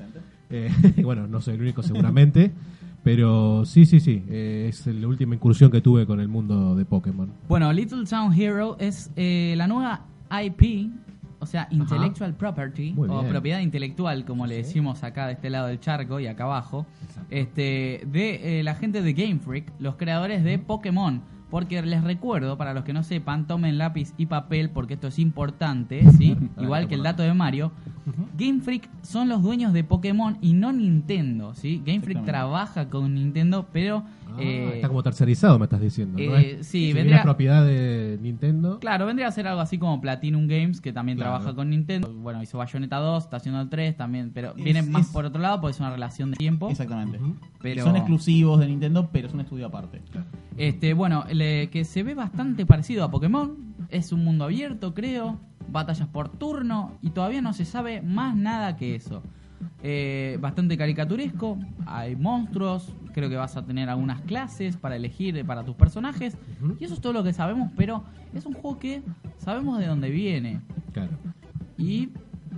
[0.49, 2.51] Eh, y bueno, no soy el único seguramente,
[3.03, 6.83] pero sí, sí, sí, eh, es la última incursión que tuve con el mundo de
[6.85, 7.31] Pokémon.
[7.47, 10.05] Bueno, Little Town Hero es eh, la nueva
[10.43, 10.91] IP,
[11.39, 15.79] o sea, Intellectual Property, o propiedad intelectual, como le decimos acá de este lado del
[15.79, 16.85] charco y acá abajo,
[17.29, 21.21] este, de eh, la gente de Game Freak, los creadores de Pokémon.
[21.49, 25.19] Porque les recuerdo, para los que no sepan, tomen lápiz y papel porque esto es
[25.19, 26.38] importante, ¿sí?
[26.59, 27.71] Igual que el dato de Mario.
[28.38, 31.81] Game Freak son los dueños de Pokémon y no Nintendo, ¿sí?
[31.85, 34.03] Game Freak trabaja con Nintendo, pero...
[34.31, 36.17] Ah, eh, está como tercerizado, me estás diciendo.
[36.17, 36.35] ¿no?
[36.37, 38.79] eh, Es- sí, si vendría- propiedad de Nintendo.
[38.79, 41.31] Claro, vendría a ser algo así como Platinum Games, que también Claro.
[41.33, 42.13] trabaja con Nintendo.
[42.13, 45.25] Bueno, hizo Bayonetta 2, está haciendo el 3 también, pero Es- viene más es- por
[45.25, 46.69] otro lado porque es una relación de tiempo.
[46.69, 47.19] Exactamente.
[47.61, 50.01] Pero- Son exclusivos de Nintendo, pero es un estudio aparte.
[50.57, 53.57] Este, bueno, le- que se ve bastante parecido a Pokémon.
[53.89, 55.39] Es un mundo abierto, creo.
[55.71, 56.97] Batallas por turno.
[57.01, 59.21] Y todavía no se sabe más nada que eso.
[59.83, 61.57] Eh, bastante caricaturesco.
[61.85, 62.93] Hay monstruos.
[63.13, 66.37] Creo que vas a tener algunas clases para elegir para tus personajes.
[66.79, 67.71] Y eso es todo lo que sabemos.
[67.75, 69.01] Pero es un juego que
[69.37, 70.61] sabemos de dónde viene.
[70.93, 71.11] Claro.
[71.77, 72.09] Y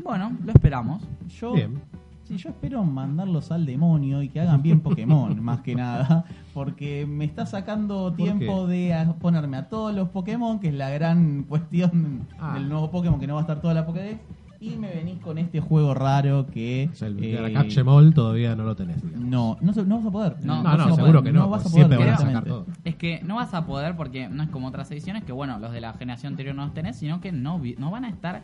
[0.04, 1.04] bueno, lo esperamos.
[1.40, 1.80] Yo, Bien.
[2.24, 6.26] sí, yo espero mandarlos al demonio y que hagan bien Pokémon, más que nada.
[6.54, 11.44] Porque me está sacando tiempo de ponerme a todos los Pokémon, que es la gran
[11.48, 12.56] cuestión Ah.
[12.56, 14.20] del nuevo Pokémon, que no va a estar toda la Pokédex.
[14.62, 16.88] Y me venís con este juego raro que.
[16.92, 19.02] O sea, el eh, de la Catchemol todavía no lo tenés.
[19.04, 19.26] digamos.
[19.28, 20.36] no, no, se- no vas a poder.
[20.44, 21.50] No, No, no no, se seguro que no.
[21.50, 22.66] vas a poder siempre van a sacar todo.
[22.86, 25.72] Es que no vas a poder porque no es como otras ediciones que, bueno, los
[25.72, 28.44] de la generación anterior no los tenés, sino que no, no van a estar.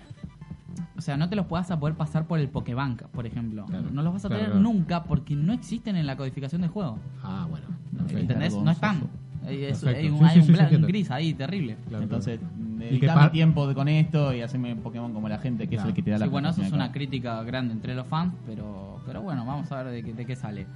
[0.98, 3.66] O sea, no te los puedas a poder pasar por el Pokébank, por ejemplo.
[3.68, 3.86] Claro.
[3.92, 4.74] no los vas a Claro, tener claro.
[4.74, 6.98] nunca porque no existen en la codificación del juego.
[7.24, 7.68] Ah, bueno.
[7.92, 8.18] No.
[8.18, 8.56] ¿Entendés?
[8.56, 9.04] No están.
[9.46, 10.88] Hay, es- hay un, Sí, hay sí, un sí, bla- sí, entiendo.
[10.88, 11.78] un gris ahí terrible.
[11.88, 12.40] Claro, Entonces.
[12.86, 15.84] Dedicame tiempo de- con esto y haceme Pokémon como la gente, que Claro.
[15.84, 18.08] es el que te da la Sí, bueno, eso es una crítica grande entre los
[18.08, 20.68] fans, pero, pero bueno, vamos a ver de qué, de qué sale.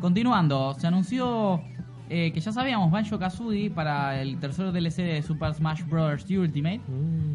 [0.00, 1.60] Continuando, se anunció
[2.08, 6.24] eh, que ya sabíamos Banjo Kazooie para el tercer DLC de Super Smash Bros.
[6.28, 6.78] Ultimate.
[6.88, 7.34] Mm.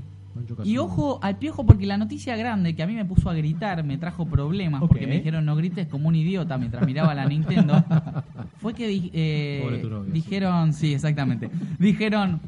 [0.65, 3.85] Y ojo al piojo porque la noticia grande que a mí me puso a gritar
[3.85, 7.81] me trajo problemas porque me dijeron no grites como un idiota mientras miraba la Nintendo
[8.57, 12.41] fue que di- eh, Pobre tu novio, dijeron sí exactamente dijeron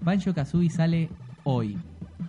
[0.00, 1.08] Banjo Kazooie sale
[1.44, 1.76] hoy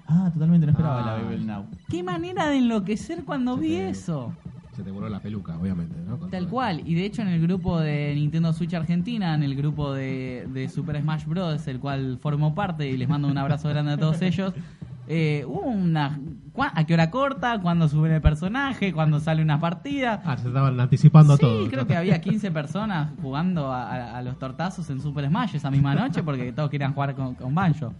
[0.08, 1.06] Ah, totalmente no esperaba Ah.
[1.18, 1.66] la Babel Now.
[1.90, 4.32] qué manera de enloquecer cuando vi te- eso
[4.76, 6.18] Se te voló la peluca, obviamente, ¿no?
[6.18, 6.52] Con Tal todo.
[6.52, 10.48] cual, y de hecho en el grupo de Nintendo Switch Argentina, en el grupo de,
[10.54, 13.98] de Super Smash Bros., el cual formo parte y les mando un abrazo grande a
[13.98, 14.54] todos ellos,
[15.12, 16.20] eh, una...
[16.54, 17.60] ¿cuá- ¿A qué hora corta?
[17.60, 18.94] ¿Cuándo suben el personaje?
[18.94, 20.22] ¿Cuándo sale una partida?
[20.24, 21.68] Ah, se estaban anticipando sí, todo.
[21.68, 25.72] creo que había 15 personas jugando a, a- a los tortazos en Super Smash esa
[25.72, 27.92] misma noche porque todos querían jugar con, con Banjo.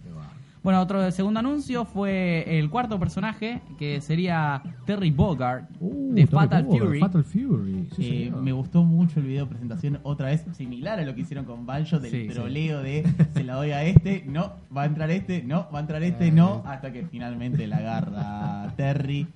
[0.62, 6.26] Bueno, otro segundo anuncio fue el cuarto personaje, que sería Terry Bogard, Uh, de Terry
[6.26, 7.00] Fatal Fury.
[7.00, 7.88] Fatal Fury.
[7.96, 11.22] Sí, Eh, me gustó mucho el video de presentación, otra vez similar a lo que
[11.22, 14.86] hicieron con Banjo, del Sí, troleo de se la doy a este, no, va a
[14.86, 19.26] entrar este, no, va a entrar este, no, hasta que finalmente la agarra Terry.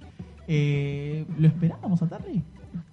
[0.47, 2.43] Eh, ¿Lo esperábamos a Terry?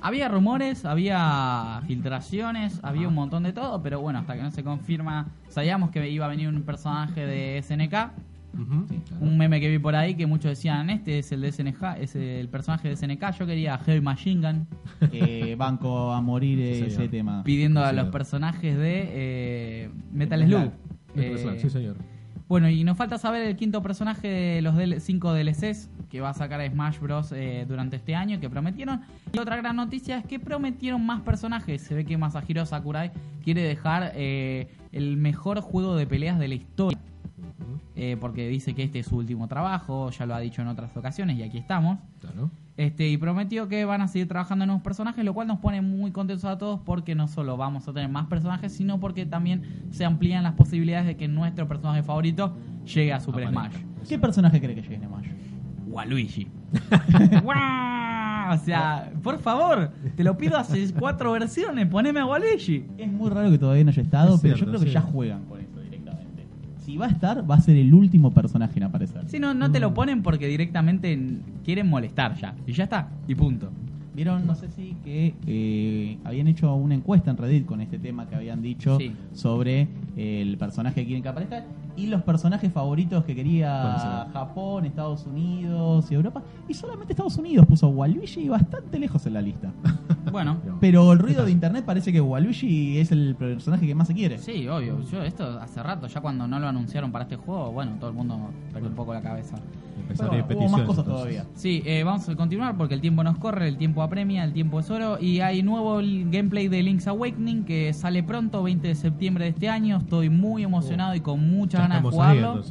[0.01, 4.63] Había rumores, había filtraciones, había un montón de todo, pero bueno, hasta que no se
[4.63, 7.79] confirma, sabíamos que iba a venir un personaje de SNK,
[8.89, 9.21] sí, claro.
[9.25, 12.15] un meme que vi por ahí que muchos decían, este es el de SNK, es
[12.15, 14.67] el personaje de SNK, yo quería a Heavy Machine Gun,
[15.11, 17.11] Eh, banco a morir Sí, ese señor.
[17.11, 17.43] tema.
[17.43, 20.71] pidiendo a los personajes de eh, Metal Metal Slug.
[21.15, 21.95] Metal Eh, Slug, sí, señor.
[22.51, 26.33] Bueno, y nos falta saber el quinto personaje de los 5 DLCs que va a
[26.33, 27.31] sacar Smash Bros.
[27.31, 29.03] eh, durante este año que prometieron.
[29.31, 31.81] Y otra gran noticia es que prometieron más personajes.
[31.81, 33.11] Se ve que Masahiro Sakurai
[33.41, 36.99] quiere dejar eh, el mejor juego de peleas de la historia.
[37.95, 40.95] Eh, porque dice que este es su último trabajo, ya lo ha dicho en otras
[40.95, 41.99] ocasiones y aquí estamos.
[42.19, 42.49] Claro.
[42.77, 45.81] Este, y prometió que van a seguir trabajando en nuevos personajes, lo cual nos pone
[45.81, 49.85] muy contentos a todos porque no solo vamos a tener más personajes, sino porque también
[49.91, 53.49] se amplían las posibilidades de que nuestro personaje favorito llegue a Super.
[53.49, 53.75] Smash.
[54.07, 55.27] ¿Qué personaje cree que llegue en Smash?
[55.87, 56.47] Waluigi.
[58.51, 62.85] O sea, por favor, te lo pido hace cuatro versiones, poneme a Waluigi.
[62.97, 64.93] Es muy raro que todavía no haya estado, Es pero cierto, yo creo que sí.
[64.93, 65.60] ya juegan con.
[66.91, 69.21] Si va a estar, va a ser el último personaje en aparecer.
[69.29, 71.17] Si no, no te lo ponen porque directamente
[71.63, 72.53] quieren molestar ya.
[72.67, 73.69] Y ya está, y punto.
[74.13, 78.27] Vieron, no sé si que eh, habían hecho una encuesta en Reddit con este tema
[78.27, 79.13] que habían dicho Sí.
[79.31, 81.63] sobre el personaje que quieren que aparezca
[81.95, 84.25] y los personajes favoritos que quería Buenísimo.
[84.33, 86.41] Japón, Estados Unidos y Europa.
[86.67, 89.71] Y solamente Estados Unidos puso Waluigi bastante lejos en la lista.
[90.31, 94.13] Bueno, Pero el ruido de internet parece que Waluigi es el personaje que más se
[94.13, 94.37] quiere.
[94.37, 95.01] sí, obvio.
[95.11, 98.15] Yo esto hace rato, ya cuando no lo anunciaron para este juego, bueno, todo el
[98.15, 98.37] mundo
[98.71, 99.57] perdió un poco la cabeza.
[100.17, 101.05] Pero a ir hubo más cosas entonces.
[101.05, 101.45] todavía.
[101.55, 104.79] Sí, eh, vamos a continuar porque el tiempo nos corre, el tiempo apremia, el tiempo
[104.79, 108.95] es oro y hay nuevo l- gameplay de Link's Awakening que sale pronto, 20 de
[108.95, 109.97] septiembre de este año.
[109.97, 112.63] Estoy muy emocionado y con muchas De ahí, jugarlo.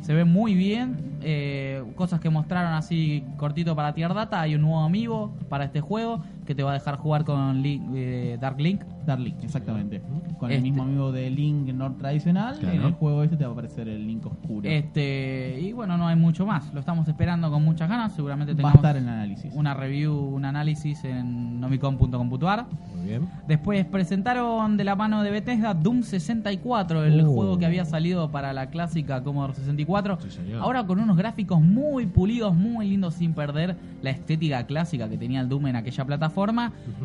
[0.00, 1.16] Se ve muy bien.
[1.22, 4.40] eh, cosas que mostraron así cortito para Tier Data.
[4.40, 7.90] Hay un nuevo amigo para este juego que te va a dejar jugar con Link-
[7.94, 8.82] eh, Dark Link.
[9.04, 10.00] Dark Link, exactamente.
[10.38, 12.74] Con el Este- mismo amigo de Link no tradicional, Claro.
[12.76, 14.68] en el juego este te va a aparecer el Link oscuro.
[14.68, 16.72] Este y bueno, no hay mucho más.
[16.72, 18.12] Lo estamos esperando con muchas ganas.
[18.14, 19.52] Seguramente va a tengamos estar en análisis.
[19.54, 22.66] una review, un análisis en nomicom.com.ar.
[22.96, 23.28] Muy bien.
[23.46, 27.32] Después presentaron de la mano de Bethesda Doom 64, el Uh.
[27.34, 30.18] juego que había salido para la clásica Commodore 64.
[30.28, 30.38] Sí.
[30.60, 35.40] Ahora con unos gráficos muy pulidos, muy lindos, sin perder la estética clásica que tenía
[35.40, 36.35] el Doom en aquella plataforma.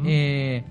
[0.06, 0.64] Eh,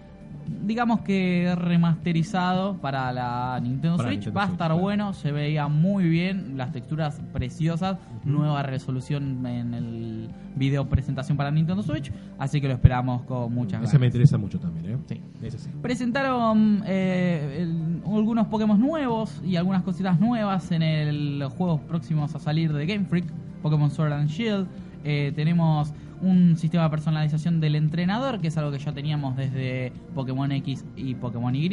[0.64, 4.18] digamos que remasterizado para la Nintendo Para Switch.
[4.18, 4.82] Nintendo Va a Switch, estar claro.
[4.82, 11.50] bueno, se veía muy bien, las texturas preciosas, nueva resolución en el video presentación para
[11.52, 14.06] Nintendo Switch, así que lo esperamos con muchas Ese me ganas.
[14.14, 14.98] interesa mucho también, ¿eh?
[15.06, 15.20] Sí.
[15.42, 15.70] Ese sí.
[15.80, 22.34] Presentaron eh, el- algunos Pokémon nuevos y algunas cositas nuevas en el, los juegos próximos
[22.34, 23.26] a salir de Game Freak,
[23.62, 24.66] Pokémon Sword and Shield.
[25.04, 29.92] Eh, tenemos un sistema de personalización del entrenador, que es algo que ya teníamos desde
[30.14, 31.68] Pokémon X y Pokémon Y.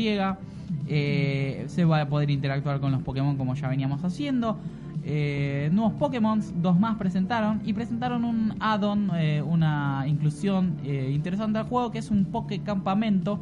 [0.88, 4.58] Eh, se va a poder interactuar con los Pokémon como ya veníamos haciendo.
[5.04, 11.66] Eh, nuevos Pokémon, dos más presentaron y presentaron un add-on, eh, una inclusión interesante al
[11.66, 13.40] juego que es un Poké Campamento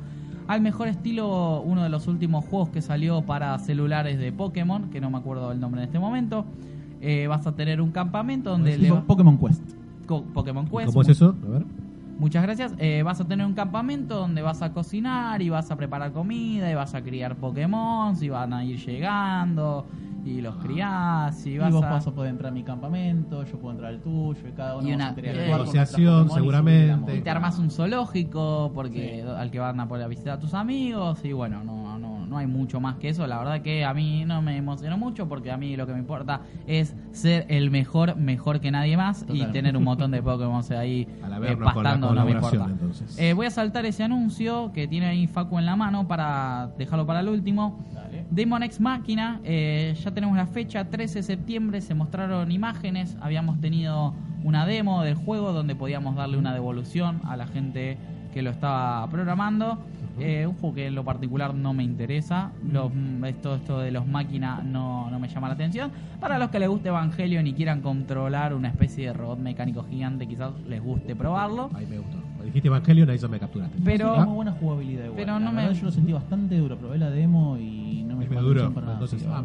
[0.48, 5.02] al mejor estilo uno de los últimos juegos que salió para celulares de Pokémon, que
[5.02, 6.46] no me acuerdo el nombre en este momento.
[7.02, 9.62] Eh, vas a tener un campamento donde le Pokémon Quest.
[10.06, 10.86] Co- Pokémon ¿Y Quest.
[10.88, 11.36] ¿Cómo es eso?
[11.46, 11.66] A ver.
[12.18, 12.74] Muchas gracias.
[12.78, 16.72] Eh, vas a tener un campamento donde vas a cocinar y vas a preparar comida
[16.72, 19.86] y vas a criar Pokémon y van a ir llegando
[20.24, 21.90] y los criás y Y vas vos a...
[21.92, 24.88] vas a poder entrar a mi campamento, yo puedo entrar al tuyo, y cada uno
[24.90, 27.18] Y una- eh, negociación, y seguramente.
[27.18, 31.20] Y te armas un zoológico porque al que van a poder visitar a tus amigos
[31.26, 31.85] y bueno, no,
[32.36, 33.26] no, hay mucho más que eso.
[33.28, 36.00] La verdad que a mí no me emocionó mucho porque a mí lo que me
[36.00, 40.64] importa es ser el mejor, mejor que nadie más y tener un montón de Pokémon
[40.78, 41.08] ahí
[41.44, 42.70] eh, pastando, no me importa.
[43.18, 47.06] Eh, voy a saltar ese anuncio que tiene ahí Facu en la mano para dejarlo
[47.06, 47.80] para el último.
[47.94, 48.26] Dale.
[48.30, 53.60] Demon X Máquina, eh, ya tenemos la fecha, 13 de septiembre, se mostraron imágenes, habíamos
[53.62, 57.98] tenido una demo del juego donde podíamos darle una devolución a la gente
[58.34, 59.80] que lo estaba programando.
[60.20, 62.92] Eh, un juego que en lo particular no me interesa, Los-
[63.28, 65.92] esto, esto de los máquinas no, no me llama la atención.
[66.20, 70.28] Para los que les guste Evangelion y quieran controlar una especie de robot mecánico gigante,
[70.28, 71.70] quizás les guste probarlo.
[71.74, 72.18] Ahí me gustó.
[72.22, 73.78] Cuando dijiste Evangelion, ahí ya me capturaste.
[73.84, 75.16] Pero- Tiene muy buena jugabilidad igual.
[75.18, 76.78] pero La no me- verdad, Yo lo sentí bastante duro.
[76.78, 79.08] Probé la demo y no me nada.
[79.08, 79.44] Sí, ah.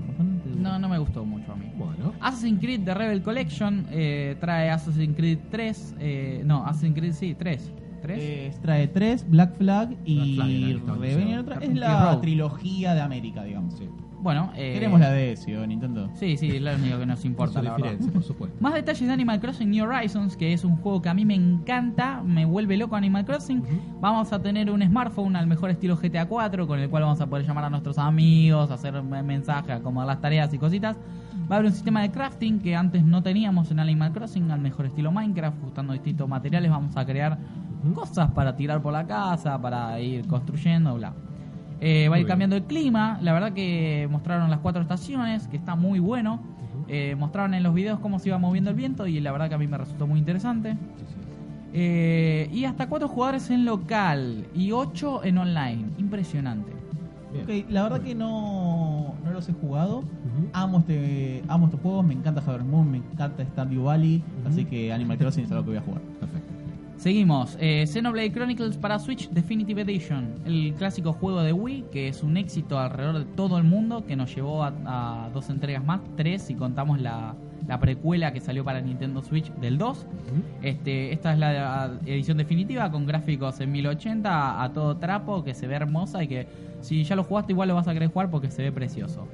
[0.59, 1.67] No, no me gustó mucho a mí.
[1.77, 2.13] Bueno.
[2.21, 5.95] Assassin's Creed The Rebel Collection eh, trae Assassin's Creed 3.
[5.99, 7.73] eh, no, Assassin's Creed sí, 3.
[8.03, 8.11] ¿3?
[8.19, 11.47] Eh, trae 3, Black Flag y Black Flag Rebellion.
[11.63, 13.75] Es la trilogía de América, digamos.
[13.75, 13.89] Sí.
[14.23, 16.11] bueno, eh, Queremos la de Ezio, Nintendo.
[16.15, 17.77] Sí, sí, es lo único que nos importa, la verdad.
[17.93, 18.57] diferencia, por supuesto.
[18.61, 21.35] Más detalles de Animal Crossing New Horizons, que es un juego que a mí me
[21.35, 23.63] encanta, me vuelve loco Animal Crossing.
[24.01, 27.27] Vamos a tener un smartphone al mejor estilo GTA 4, con el cual vamos a
[27.27, 30.97] poder llamar a nuestros amigos, hacer me- mensajes, acomodar las tareas y cositas.
[31.51, 34.61] Va a haber un sistema de crafting que antes no teníamos en Animal Crossing, al
[34.61, 37.39] mejor estilo Minecraft, usando distintos materiales vamos a crear
[37.95, 41.12] cosas para tirar por la casa, para ir construyendo, bla.
[41.81, 43.19] Eh, va a ir cambiando el clima.
[43.23, 46.40] La verdad que mostraron las cuatro estaciones, que está muy bueno.
[46.88, 49.55] Eh, mostraron en los videos cómo se iba moviendo el viento y la verdad que
[49.55, 50.77] a mí me resultó muy interesante.
[51.73, 55.85] Eh, y hasta cuatro jugadores en local y ocho en online.
[55.99, 56.73] Impresionante.
[57.33, 57.45] Bien.
[57.45, 60.03] Ok, la verdad que no, no los he jugado.
[60.53, 64.49] Amo este amo estos juegos, me encanta Harvest Moon, me encanta Stardew Valley, Ujú.
[64.49, 66.01] así que Animal Crossing es algo que voy a jugar.
[66.19, 66.39] Perfecto.
[67.01, 67.57] Seguimos.
[67.59, 70.35] Eh, Xenoblade Chronicles para Switch Definitive Edition.
[70.45, 74.05] El clásico juego de Wii que es un éxito alrededor de todo el mundo.
[74.05, 76.03] Que nos llevó a, a dos entregas más.
[76.15, 77.35] Tres si contamos la,
[77.67, 79.97] la precuela que salió para Nintendo Switch del 2.
[79.97, 80.07] Ujú.
[80.61, 85.55] Este, esta es la edición definitiva con gráficos en 1080 a, a todo trapo, que
[85.55, 86.49] se ve hermosa y que
[86.83, 89.27] si ya lo jugaste igual lo vas a querer jugar porque se ve precioso.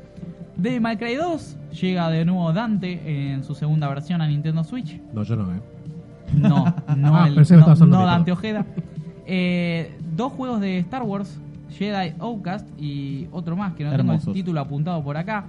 [0.56, 5.00] May Cry 2 llega de nuevo Dante en su segunda versión a Nintendo Switch.
[5.12, 5.60] No, yo no, ¿eh?
[6.34, 6.64] No,
[6.96, 8.32] no, Ah, el, no, no de Dante.
[8.32, 8.64] Ojeda.
[9.26, 11.38] Eh, dos juegos de Star Wars,
[11.70, 15.44] Jedi Outcast y otro más que no tengo el título apuntado por acá.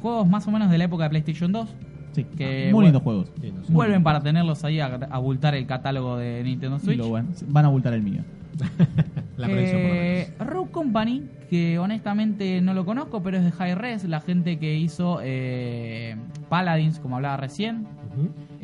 [0.00, 1.68] Juegos más o menos de la época de PlayStation 2.
[2.12, 2.86] Sí, Que muy bueno.
[2.88, 3.32] lindos juegos.
[3.68, 6.98] Vuelven para tenerlos ahí a abultar el catálogo de Nintendo Switch.
[6.98, 8.22] lo bueno, van a abultar el mío.
[9.38, 10.30] La por Eh.
[10.38, 14.76] Rogue Company, que honestamente no lo conozco, pero es de High Res, la gente que
[14.76, 16.16] hizo eh,
[16.50, 17.86] Paladins, como hablaba recién.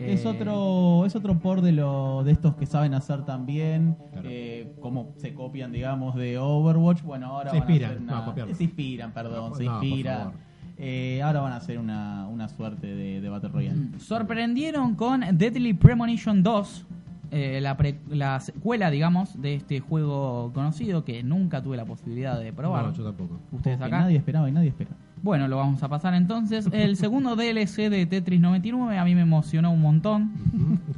[0.01, 4.29] Eh, otro es otro por de lo de estos que saben hacer también Claro.
[4.31, 8.13] eh, como se copian digamos de Overwatch bueno ahora Se van a inspiran, hacer no,
[8.15, 8.55] una, copiarlo.
[8.55, 10.33] se inspiran perdón No, se no, inspiran.
[10.81, 13.99] Eh, ahora van a hacer una, una suerte de, de Battle Royale Mm.
[13.99, 16.87] Sorprendieron con Deadly Premonition 2,
[17.33, 22.39] eh, la, pre- la secuela, digamos, de este juego conocido que nunca tuve la posibilidad
[22.39, 22.85] de probar.
[22.87, 23.41] No, yo tampoco.
[23.51, 24.01] Ustedes acá.
[24.03, 24.91] nadie esperaba y nadie espera
[25.23, 26.69] Bueno, lo vamos a pasar entonces.
[26.73, 30.33] El segundo DLC de Tetris 99 a mí me emocionó un montón.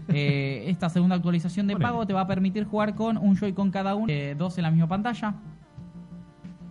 [0.08, 3.94] Eh, esta segunda actualización de pago te va a permitir jugar con un Joy-Con cada
[3.94, 5.34] uno, eh, dos en la misma pantalla.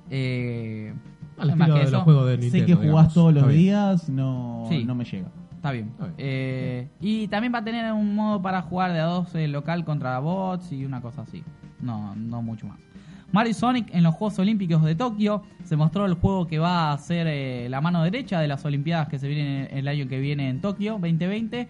[0.09, 0.93] Eh,
[1.37, 2.59] Al más estilo que de eso, los juegos de Nintendo.
[2.59, 3.13] sé que jugás digamos.
[3.13, 3.61] todos los Está bien.
[3.63, 4.85] días no, Sí.
[4.85, 5.87] no me llega Está bien.
[5.89, 6.15] Está bien.
[6.17, 9.83] Eh, y también va a tener un modo para jugar de a dos eh, local
[9.83, 11.43] contra bots y una cosa así.
[11.81, 12.79] No, no mucho más.
[13.31, 15.43] Mario y Sonic en los Juegos Olímpicos de Tokio.
[15.63, 19.07] Se mostró el juego que va a ser eh, la mano derecha de las Olimpiadas
[19.07, 21.67] que se vienen el año que viene en Tokio 2020.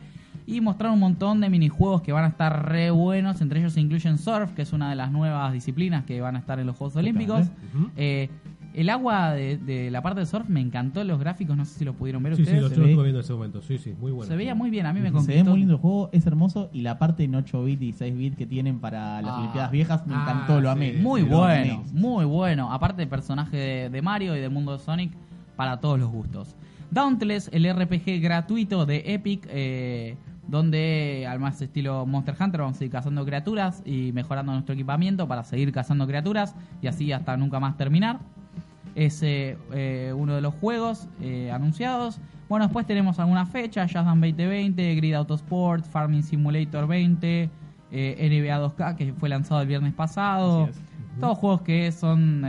[0.48, 3.42] Y mostraron un montón de minijuegos que van a estar re buenos.
[3.42, 6.40] Entre ellos se incluyen Surf, que es una de las nuevas disciplinas que van a
[6.40, 7.48] estar en los Juegos Olímpicos.
[7.96, 8.30] Eh,
[8.74, 11.58] el agua de, de la parte de surf me encantó los gráficos.
[11.58, 12.62] No sé si los pudieron ver Sí, sí, ustedes.
[12.62, 13.62] lo se yo lo ve- estuve viendo en ese momento.
[13.62, 14.28] Sí, sí, muy bueno.
[14.30, 15.44] Se veía muy bien, a mí me se conquistó.
[15.44, 18.18] ve muy lindo el juego es hermoso y la parte en 8 bit y 6
[18.18, 19.40] bit que tienen para las Ah.
[19.40, 20.98] Olimpiadas viejas me Ah, encantó lo amé sí.
[21.02, 21.84] Muy Lo bueno, amé.
[21.94, 22.72] muy bueno.
[22.72, 25.12] Aparte el personaje de, de Mario y del mundo de Sonic
[25.56, 26.56] para todos los gustos.
[26.92, 30.16] Dauntless, el RPG gratuito de Epic, eh,
[30.48, 35.28] donde al más estilo Monster Hunter vamos a ir cazando criaturas y mejorando nuestro equipamiento
[35.28, 38.20] para seguir cazando criaturas y así hasta nunca más terminar.
[39.00, 42.20] Es eh, eh, uno de los juegos eh, anunciados.
[42.50, 47.50] Bueno, después tenemos algunas fechas, Jazz Dance 2020, Grid Autosport, Farming Simulator 20,
[47.94, 50.68] eh, NBA 2K que fue lanzado el viernes pasado.
[51.18, 52.46] Todos juegos que son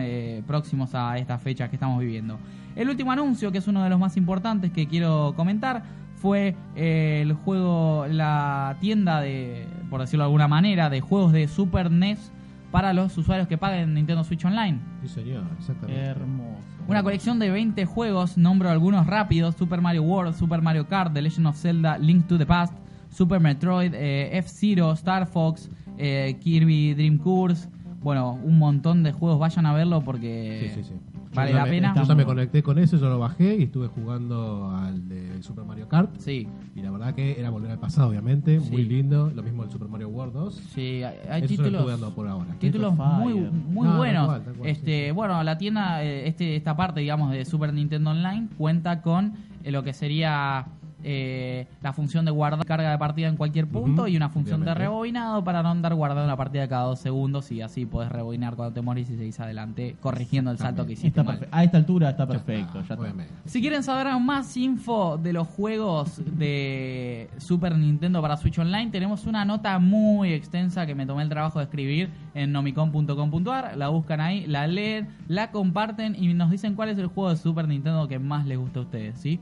[0.47, 2.37] próximos a estas fechas que estamos viviendo.
[2.75, 5.85] El último anuncio, que es uno de los más importantes que quiero comentar,
[6.17, 11.93] fue el juego, la tienda de, por decirlo de alguna manera, de juegos de Super
[11.93, 12.33] NES
[12.71, 14.79] para los usuarios que paguen Nintendo Switch Online.
[15.03, 16.01] Sí, señor, exactamente.
[16.03, 21.13] hermoso Una colección de 20 juegos, nombro algunos rápidos: Super Mario World, Super Mario Kart,
[21.13, 22.75] The Legend of Zelda, Link to the Past,
[23.11, 27.69] Super Metroid, eh, F-Zero, Star Fox, eh, Kirby Dream Course.
[28.03, 30.95] Bueno, un montón de juegos, vayan a verlo porque Sí, sí, sí.
[31.35, 31.95] Vale Yo la me- pena.
[31.97, 35.65] Yo ya me conecté con eso, yo lo bajé y estuve jugando al de Super
[35.65, 36.11] Mario Kart.
[36.19, 38.59] Sí, Y la verdad que era volver al pasado, obviamente.
[38.61, 39.31] Muy lindo.
[39.35, 40.55] Lo mismo el Super Mario World 2.
[40.75, 41.87] sí, hay, Eso lo estuve títulos.
[41.87, 42.55] dando por ahora.
[42.59, 44.27] Títulos muy, muy No, tal buenos.
[44.27, 47.73] cual, tal cual, este, sí, bueno, la tienda, eh, este, esta parte, digamos, de Super
[47.73, 50.67] Nintendo Online cuenta con eh, lo que sería
[51.03, 54.75] eh, la función de guardar carga de partida en cualquier punto y una función de
[54.75, 58.75] rebobinado para no andar guardando la partida cada dos segundos y así podés rebobinar cuando
[58.75, 61.49] te morís y seguís adelante corrigiendo el salto que hiciste mal.
[61.51, 62.95] a esta altura está perfecto ya está.
[62.95, 63.33] Obviamente.
[63.45, 69.27] Si quieren saber más info de los juegos de Super Nintendo para Switch Online, tenemos
[69.27, 73.77] una nota muy extensa que me tomé el trabajo de escribir en nomicon.com.ar.
[73.77, 77.37] La buscan ahí, la leen, la comparten y nos dicen cuál es el juego de
[77.37, 79.41] Super Nintendo que más les gusta a ustedes, ¿sí?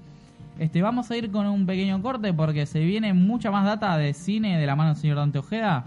[0.58, 4.12] Este, vamos a ir con un pequeño corte porque se viene mucha más data de
[4.12, 5.84] cine de la mano del señor Dante Ojeda.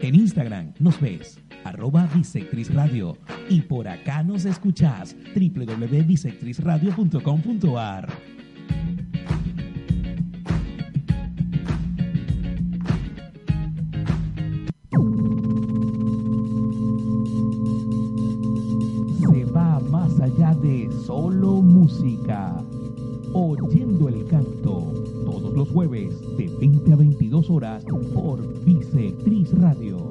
[0.00, 3.16] En Instagram nos ves, arroba Bisectriz Radio.
[3.48, 8.08] Y por acá nos escuchás, www.bisectrizradio.com.ar.
[19.30, 22.54] Se va más allá de solo música.
[23.34, 24.92] Oyendo el canto,
[25.26, 27.84] todos los jueves de 20 a 22 horas
[28.14, 30.10] por Bisectriz Radio.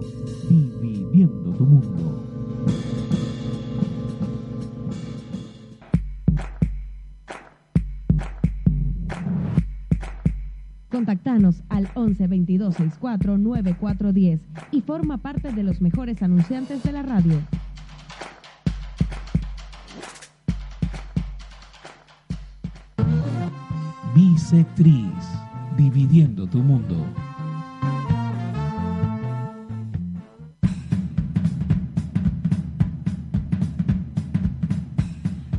[12.15, 14.39] 611-2264-9410
[14.71, 17.41] y forma parte de los mejores anunciantes de la radio.
[24.15, 25.11] Bisectriz,
[25.77, 27.05] dividiendo tu mundo.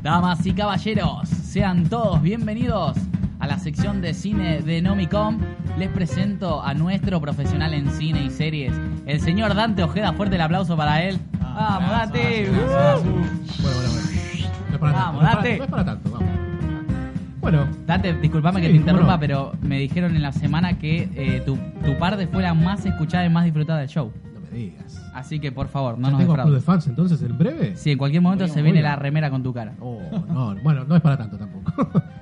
[0.02, 2.96] Damas y caballeros, sean todos bienvenidos
[3.48, 5.38] la sección de cine de Nomicom.
[5.78, 8.72] Les presento a nuestro profesional en cine y series,
[9.06, 10.12] el señor Dante Ojeda.
[10.12, 11.18] Fuerte el aplauso para él.
[11.40, 12.48] ¡Vamos, Dante!
[12.50, 12.66] Bueno,
[13.00, 13.18] bueno,
[13.62, 13.98] bueno.
[14.68, 15.22] No es para Vamos, tanto.
[15.22, 15.58] no es para- date.
[15.58, 16.28] No es para tanto, vamos.
[17.40, 19.20] Bueno, Dante, disculpame que te interrumpa, no.
[19.20, 23.24] pero me dijeron en la semana que eh, tu, tu parte fue la más escuchada
[23.24, 24.12] y más disfrutada del show.
[24.34, 25.00] no me digas.
[25.14, 27.74] Así que por favor, no ¿Ya nos tengo club de fans entonces en breve?
[27.76, 29.74] Sí, en cualquier momento se viene la remera con tu cara.
[29.80, 31.72] Oh, no, bueno, no es para tanto tampoco.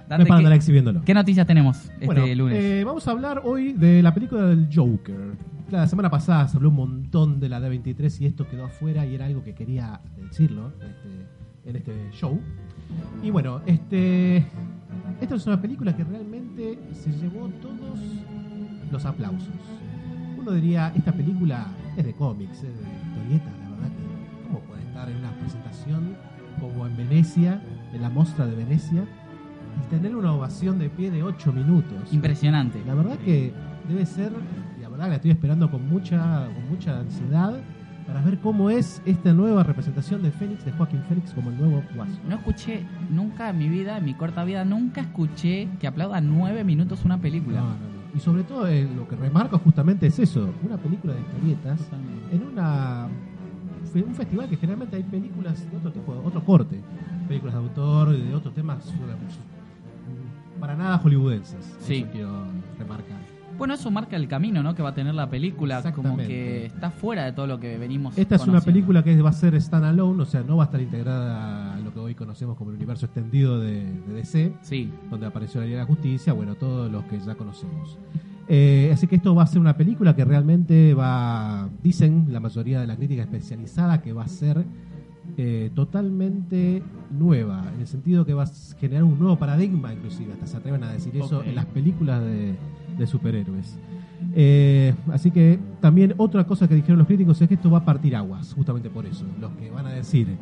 [0.09, 1.03] No es Dante, para andar ¿qué- exhibiéndolo.
[1.05, 2.63] ¿Qué noticias tenemos este bueno, lunes?
[2.63, 5.37] eh, vamos a hablar hoy de la película del Joker.
[5.71, 9.15] La semana pasada se habló un montón de la D23 y esto quedó afuera y
[9.17, 12.41] era algo que quería decirlo este, en este show.
[13.23, 14.37] Y bueno, este,
[15.21, 17.99] esta es una película que realmente se llevó todos
[18.93, 19.49] los aplausos.
[20.39, 24.83] Uno diría, esta película es de cómics, es de historieta, la verdad que ¿cómo puede
[24.83, 26.17] estar en una presentación
[26.61, 27.61] como en Venecia,
[27.93, 29.05] en la mostra de Venecia,
[29.77, 32.13] y tener una ovación de pie de 8 minutos?
[32.13, 32.83] Impresionante.
[32.87, 33.53] La verdad que
[33.89, 34.33] debe ser,
[34.79, 37.55] y la verdad que la estoy esperando con mucha, con mucha ansiedad
[38.07, 41.83] para ver cómo es esta nueva representación de Fénix, de Joaquín Fénix como el nuevo
[41.95, 42.19] Guaso.
[42.29, 46.63] No escuché nunca en mi vida, en mi corta vida, nunca escuché que aplauda nueve
[46.63, 47.61] minutos una película.
[47.61, 47.97] No, no, no.
[48.15, 51.81] Y sobre todo eh, lo que remarco justamente es eso, una película de historietas
[52.33, 53.09] en una
[54.03, 56.81] un festival que generalmente hay películas de otro tipo, otro corte,
[57.29, 58.85] películas de autor, de otros temas
[60.59, 61.77] para nada hollywoodenses.
[61.81, 61.97] Sí.
[61.97, 62.47] Eso quiero
[62.79, 63.37] remarcar.
[63.59, 64.75] Bueno, eso marca el camino, ¿no?
[64.75, 68.17] Que va a tener la película, como que está fuera de todo lo que venimos.
[68.19, 70.81] Esta es una película que va a ser standalone, o sea, no va a estar
[70.81, 75.27] integrada a lo que hoy conocemos como el universo extendido de, de DC, Sí, donde
[75.27, 77.99] apareció la Liga de la Justicia, bueno, todos los que ya conocemos.
[78.49, 82.81] Eh, así que esto va a ser una película que realmente va, dicen la mayoría
[82.81, 84.65] de la crítica especializada, que va a ser
[85.37, 90.47] eh, totalmente nueva, en el sentido que va a generar un nuevo paradigma, inclusive, hasta
[90.47, 92.55] se atreven a decir eso en las películas de,
[92.97, 93.79] de superhéroes.
[94.35, 97.85] Eh, así que también otra cosa que dijeron los críticos es que esto va a
[97.85, 99.25] partir aguas, justamente por eso.
[99.41, 100.37] Los que van a decir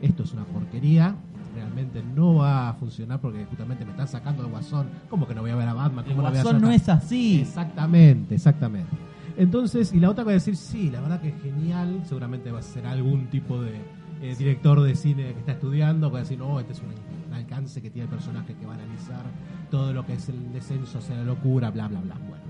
[0.00, 1.14] esto es una porquería,
[1.54, 5.42] realmente no va a funcionar porque justamente me están sacando de Guasón, ¿cómo que no
[5.42, 6.04] voy a ver a Batman?
[6.06, 7.40] El ¿Cómo no voy a Guasón no es así.
[7.40, 8.90] Exactamente, exactamente.
[9.36, 12.58] Entonces, y la otra va a decir, sí, la verdad que es genial, seguramente va
[12.58, 13.80] a ser algún tipo de
[14.22, 17.90] eh, director de cine que está estudiando, a decir, no, este es un, alcance que
[17.90, 19.24] tiene el personaje que va a analizar
[19.70, 22.14] todo lo que es el descenso hacia la locura, bla, bla, bla.
[22.14, 22.44] Bueno.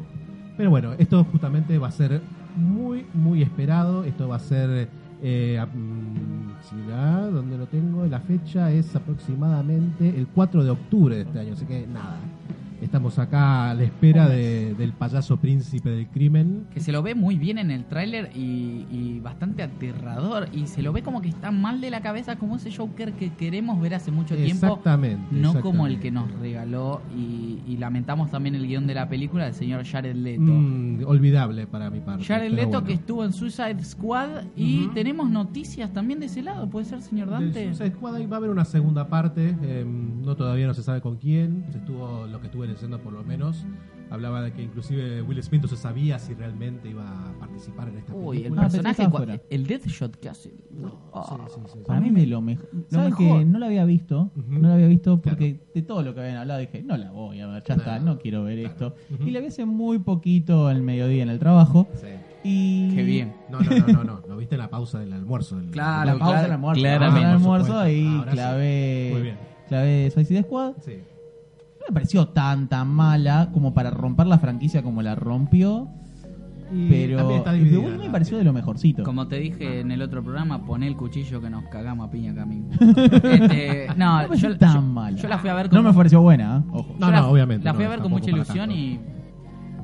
[0.57, 2.21] Pero bueno, esto justamente va a ser
[2.57, 4.89] muy, muy esperado, esto va a ser...
[5.25, 11.17] Eh, mm, si la, donde lo tengo, la fecha es aproximadamente el 4 de octubre
[11.17, 12.19] de este año, así que nada,
[12.83, 16.67] Estamos acá a la espera de- del payaso príncipe del crimen.
[16.75, 20.49] que se lo ve muy bien en el tráiler y, y bastante aterrador.
[20.53, 23.31] Y se lo ve como que está mal de la cabeza, como ese Joker que
[23.35, 24.67] queremos ver hace mucho tiempo.
[24.67, 25.23] Exactamente.
[25.31, 27.01] No como el que nos regaló.
[27.17, 30.43] Y, y lamentamos también el guion de la película del señor Jared Leto.
[30.43, 32.25] Mm, olvidable para mi parte.
[32.25, 32.87] Jared Leto bueno.
[32.87, 37.29] que estuvo en Suicide Squad y tenemos noticias también de ese lado, ¿puede ser, señor
[37.31, 37.75] Del Dante?
[37.75, 41.01] Suicide Squad ahí va a haber una segunda parte, eh, no todavía no se sabe
[41.01, 42.67] con quién, se estuvo lo que estuve
[43.03, 43.65] por lo menos,
[44.11, 47.99] hablaba de que inclusive Will Smith no se sabía si realmente iba a participar en
[47.99, 48.61] esta Uy, el película.
[48.63, 49.41] Ah, pensé que personaje, fuera.
[49.51, 50.53] el Deathshot que hace.
[51.15, 51.47] Ah.
[51.49, 51.79] Sí, sí, sí, sí.
[51.87, 52.69] Para mí de lo mejor.
[52.89, 53.39] ¿Saben mejor.
[53.39, 54.31] que no la había visto?
[54.37, 54.53] Ujú.
[54.59, 57.41] No la había visto porque de todo lo que habían hablado dije, no la voy
[57.41, 58.05] a ver, ya está, No.
[58.15, 58.95] no quiero ver esto.
[59.15, 59.27] Ujú.
[59.29, 61.89] Y la vi hace muy poquito al mediodía en el trabajo.
[61.95, 62.07] Sí.
[62.45, 62.95] Y.
[62.95, 63.35] Qué bien.
[63.51, 65.57] No, no, no, no, no, lo viste en la pausa del almuerzo.
[65.57, 66.81] del- Claro, La pausa claro, del almuerzo.
[66.83, 67.21] claramente.
[67.29, 67.75] Del Por almuerzo.
[69.15, 69.37] Muy bien.
[69.69, 70.73] Clavé Suicide Squad.
[70.85, 70.95] Sí.
[71.83, 75.89] No me pareció tan tan mala como para romper la franquicia como la rompió.
[76.75, 79.03] Y Pero, está dividida me pareció de lo mejorcito.
[79.03, 82.35] Como te dije en el otro programa, poné el cuchillo que nos cagamos a piña
[82.35, 82.69] camino.
[82.81, 85.17] este, no, No me pareció yo, tan yo- mala.
[85.19, 86.71] yo la fui a ver No con me pareció buena, ¿eh?
[86.73, 86.95] ojo.
[86.99, 88.75] No, yo la- no, obviamente, La fui no, a ver con mucha ilusión tanto.
[88.75, 89.01] y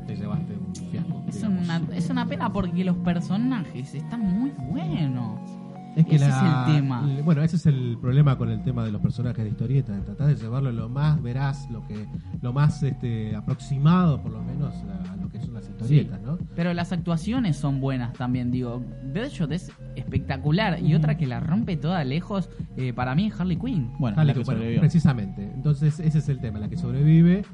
[0.07, 1.25] Te llevaste un fiasco.
[1.29, 5.41] es una, es una pena porque los personajes están muy buenos.
[5.97, 6.36] Es que Ese la-
[6.66, 7.09] es el tema.
[7.24, 10.28] Bueno, ese es el problema con el tema de los personajes de historieta, de tratar
[10.28, 12.07] de llevarlo lo más veraz, lo que,
[12.41, 16.39] lo más este, aproximado, por lo menos, a, a lo que son las historietas, ¿no?
[16.55, 18.82] Pero las actuaciones son buenas también, digo.
[19.12, 23.57] Deadshot es espectacular y otra que la rompe toda lejos, eh, para mí es Harley
[23.57, 23.91] Quinn.
[23.99, 25.51] Bueno, Harley la que bueno, precisamente.
[25.55, 27.45] Entonces, ese es el tema, la que sobrevive.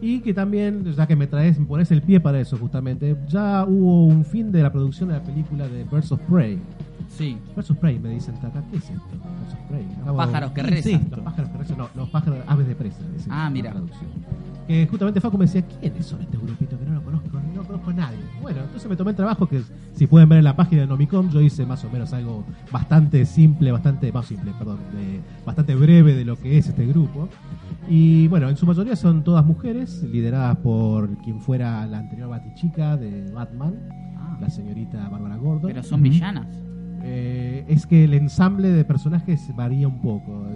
[0.00, 3.66] Y que también, ya que me traes, me pones el pie para eso justamente, ya
[3.66, 6.58] hubo un fin de la producción de la película de Birds of Prey.
[7.10, 7.36] Sí.
[7.56, 9.02] Of Prey, me dicen acá, ¿qué es esto?
[9.02, 9.86] Of Prey.
[10.00, 11.08] Acabo- pájaros que ¿Qué es rezan.
[11.10, 13.00] Los pájaros que rezan, no, los pájaros, aves de presa.
[13.16, 13.70] es Ah, la mira.
[13.72, 14.10] traducción.
[14.66, 17.28] Que justamente Facu me decía, ¿quiénes son este grupito que no lo conozco?
[17.54, 18.18] No conozco a nadie.
[18.40, 19.62] Bueno, entonces me tomé el trabajo que,
[19.94, 23.26] si pueden ver en la página de Nomicom, yo hice más o menos algo bastante
[23.26, 27.28] simple, bastante, más simple, perdón, de- bastante breve de lo que es este grupo.
[27.88, 32.96] Y bueno, en su mayoría son todas mujeres, lideradas por quien fuera la anterior Batichica
[32.96, 33.74] de Batman,
[34.16, 35.66] Ah, la señorita Bárbara Gordon.
[35.72, 36.46] pero son villanas.
[37.02, 40.46] Eh, es que el ensamble de personajes varía un poco.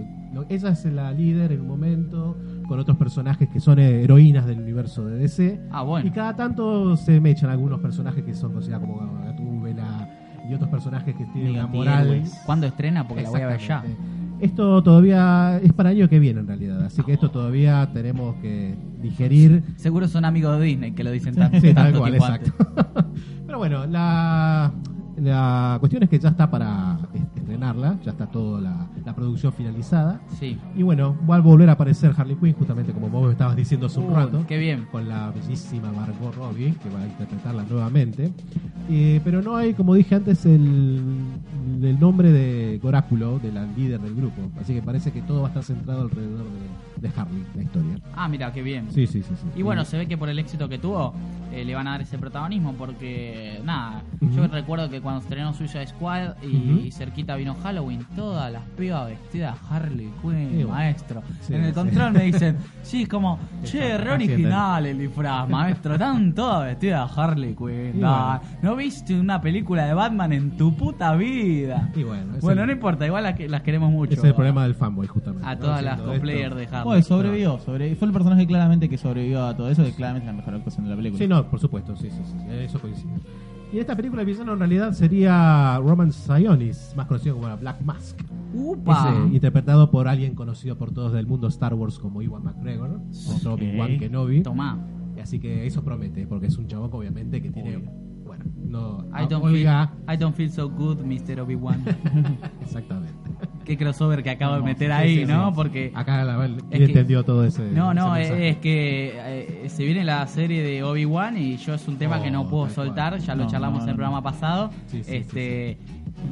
[0.49, 2.37] Ella es la líder en un momento,
[2.67, 5.61] con otros personajes que son heroínas del universo de DC.
[5.71, 6.07] Ah, bueno.
[6.07, 10.09] Y cada tanto se me echan algunos personajes que son considerados como Gatúbela
[10.49, 12.23] y otros personajes que tienen una moral.
[12.45, 13.07] ¿Cuándo estrena?
[13.07, 13.83] Porque la voy a ver ya.
[14.39, 18.35] Esto todavía es para el año que viene en realidad, así que esto todavía tenemos
[18.41, 22.51] que digerir Seguro son amigos de Disney que lo dicen tanto, Sí, tal cual, exacto.
[23.45, 24.73] Pero bueno, la,
[25.17, 30.19] la cuestión es que ya está para estrenarla, ya está toda la, la producción finalizada.
[30.39, 30.57] Sí.
[30.75, 33.99] Y bueno, va a volver a aparecer Harley Quinn, justamente como vos estabas diciendo hace
[33.99, 34.43] un rato.
[34.47, 34.87] qué bien.
[34.91, 38.31] Con la bellísima Margot Robbie, que va a interpretarla nuevamente.
[38.89, 41.01] Eh, pero no hay, como dije antes, el,
[41.81, 44.41] el nombre de Goráculo, de la líder del grupo.
[44.59, 47.95] Así que parece que todo va a estar centrado alrededor de, de Harley, la historia.
[48.15, 48.87] Ah, mira, qué bien.
[48.91, 49.33] Sí, sí, sí.
[49.35, 49.47] sí.
[49.55, 51.13] Y bueno, se ve que por el éxito que tuvo,
[51.51, 54.01] eh, le van a dar ese protagonismo porque, nada,
[54.35, 59.57] yo recuerdo que cuando estrenó Suicide Squad y, cerquita vino Halloween, todas las pibas vestidas
[59.69, 61.21] Harley Quinn, Sí, maestro.
[61.41, 65.93] Sí, en el control me dicen, sí, es como, che, re original el disfraz, maestro,
[65.93, 67.91] están todas vestidas Harley Quinn.
[67.99, 68.41] Bueno.
[68.61, 71.89] ¿No viste una película de Batman en tu puta vida?
[71.95, 74.13] Y bueno, Bueno, el- no importa, igual las, que- las queremos mucho.
[74.13, 75.47] Ese es el problema del fanboy, justamente.
[75.47, 75.61] A ¿no?
[75.61, 76.83] todas las Haciendo cosplayers de Harley.
[76.85, 80.33] Pues sobrevivió, sobre, fue el personaje claramente que sobrevivió a todo eso, que claramente es
[80.33, 81.17] la mejor actuación de la película.
[81.17, 83.13] Sí, no, por supuesto, sí, sí, sí, sí, eso coincide.
[83.73, 87.81] Y esta película el villano en realidad sería Roman Sionis, más conocido como la Black
[87.81, 88.21] Mask.
[88.53, 89.09] Upa.
[89.09, 93.01] Ese, interpretado por alguien conocido por todos del mundo Star Wars como Iwan McGregor,
[93.35, 93.61] otro Ok.
[93.61, 94.43] Obi-Wan Kenobi.
[94.43, 94.79] Tomá.
[95.21, 97.91] Así que eso promete, porque es un chabón que obviamente que tiene, Obvio.
[98.25, 99.67] bueno, no, I don't, feel,
[100.07, 101.39] I don't feel so good, Mr.
[101.39, 101.83] Obi-Wan.
[102.61, 103.14] exactamente.
[103.65, 105.49] Qué crossover que acabo de meter ahí, sí, ¿no?
[105.49, 105.53] sí.
[105.55, 105.91] Porque.
[105.95, 107.63] Acá la, él que- entendió todo ese.
[107.71, 111.87] No, no, ese es, que eh, se viene la serie de Obi-Wan y yo es
[111.87, 112.87] un tema Oh, que no puedo tal cual.
[112.87, 114.69] soltar, ya lo No, charlamos no, en el programa pasado.
[115.07, 115.77] Este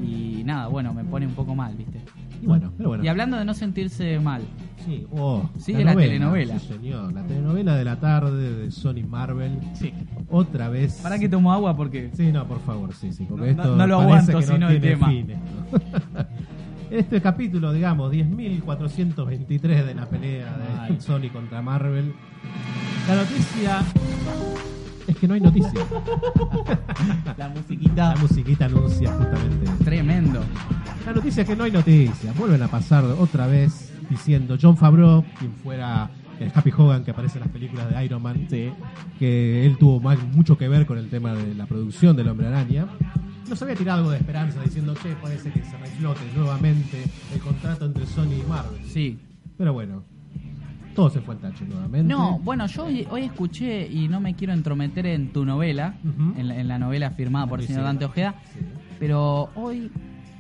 [0.02, 2.00] Y nada, bueno, me pone un poco mal, ¿viste?
[2.42, 3.04] Y bueno, pero bueno.
[3.04, 4.42] Y hablando de no sentirse mal,
[4.86, 6.60] Sí, oh, Sigue la telenovela.
[6.60, 9.58] Sí, señor, la telenovela de la tarde de Sony Marvel.
[9.76, 9.94] Sí.
[10.30, 11.00] Otra vez.
[11.02, 11.74] ¿para que tomo agua?
[11.78, 12.10] Porque.
[12.14, 14.52] Sí, no, por favor, sí, sí, porque No, esto no- no lo aguanto, que no
[14.54, 15.08] sino el tema.
[15.08, 15.28] fin.
[16.94, 20.98] Este capítulo, digamos, 10.423 de la pelea de Ay.
[21.02, 22.14] Sony contra Marvel.
[23.08, 23.82] La noticia
[25.08, 25.72] es que no hay noticia.
[27.36, 28.14] La musiquita.
[28.14, 29.72] La musiquita anuncia justamente.
[29.84, 30.44] Tremendo.
[31.08, 32.32] La noticia es que no hay noticia.
[32.38, 37.40] Vuelven a pasar otra vez diciendo John Favreau, quien fuera el Happy Hogan que aparece
[37.40, 38.70] en las películas de Iron Man, Sí.
[39.18, 42.48] que él tuvo más- mucho que ver con el tema de la producción del Hombre
[42.48, 42.86] Araña.
[43.50, 47.86] Nos había tirado algo de esperanza diciendo, che, parece que se reflote nuevamente el contrato
[47.86, 48.82] entre Sony y Marvel.
[48.86, 49.20] Sí.
[49.58, 50.04] Pero bueno,
[50.96, 52.08] todo se fue al tacho nuevamente.
[52.12, 55.96] No, bueno, yo hoy, hoy escuché y no me quiero entrometer en tu novela,
[56.38, 57.84] en, la, en la novela firmada por el señor.
[57.84, 58.60] Dante Ojeda, Sí.
[59.00, 59.92] pero hoy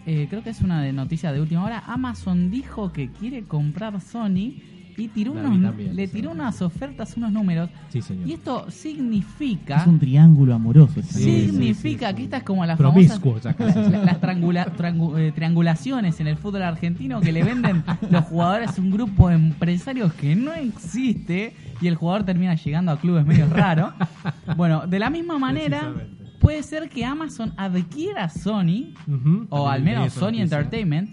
[0.05, 1.83] eh, creo que es una de noticia de última hora.
[1.85, 4.53] Amazon dijo que quiere comprar Sony
[4.97, 6.13] y tiró unos, también, le sí.
[6.13, 7.69] tiró unas ofertas, unos números.
[7.89, 8.27] Sí, señor.
[8.27, 11.01] Y esto significa Es un triángulo amoroso.
[11.01, 11.51] Sí, película.
[11.51, 13.53] significa que esta es como las famosas la-
[14.05, 18.81] las triangula- triangu- eh, triangulaciones en el fútbol argentino que le venden los jugadores a
[18.81, 23.47] un grupo de empresarios que no existe y el jugador termina llegando a clubes medio
[23.47, 23.93] raros.
[24.55, 25.93] Bueno, de la misma manera
[26.39, 28.93] puede ser que Amazon adquiera Sony
[29.49, 30.39] o al menos Sony.
[30.41, 31.09] Entertainment.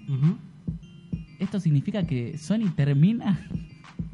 [1.38, 3.40] Esto significa que Sony termina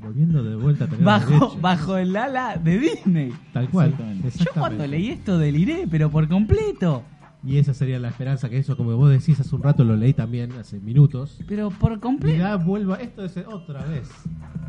[0.01, 3.32] Volviendo de vuelta a tener bajo, bajo el ala de Disney.
[3.53, 3.89] Tal cual.
[3.91, 4.30] Exactamente.
[4.39, 7.03] Yo cuando leí esto deliré, pero por completo.
[7.45, 10.12] Y esa sería la esperanza, que eso, como vos decís hace un rato, lo leí
[10.14, 11.39] también, hace minutos.
[11.47, 12.39] Pero por Y completo.
[12.39, 14.09] ya vuelva, esto es otra vez.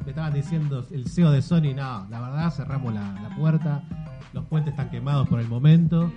[0.06, 3.84] Le estaban diciendo el CEO de Sony, no, la verdad cerramos la, la puerta,
[4.34, 6.12] los puentes están quemados por el momento.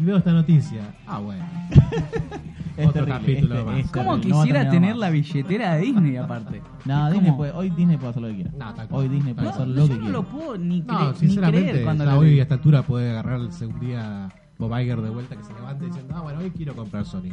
[0.00, 0.94] Y veo esta noticia.
[1.06, 1.44] Ah, bueno.
[2.76, 3.78] Es Otro terrible, capítulo es- más.
[3.78, 4.98] es ¿Cómo terrible, no va a quisiera terminar tener más.
[5.00, 6.62] la billetera de Disney aparte?
[6.84, 8.50] No, Es Disney como- puede, hoy Disney puede hacer lo que quiera.
[8.52, 9.02] No, tal cual.
[9.02, 10.12] hoy Disney puede No, hacer No, lo yo que no quiera.
[10.12, 12.82] lo puedo ni, No, cre- ni sinceramente, creer cuando ya lo hoy a esta altura
[12.82, 16.50] puede agarrarse un día Bob Iger de vuelta que se levante diciendo, ah, bueno, hoy
[16.50, 17.32] quiero comprar Sony.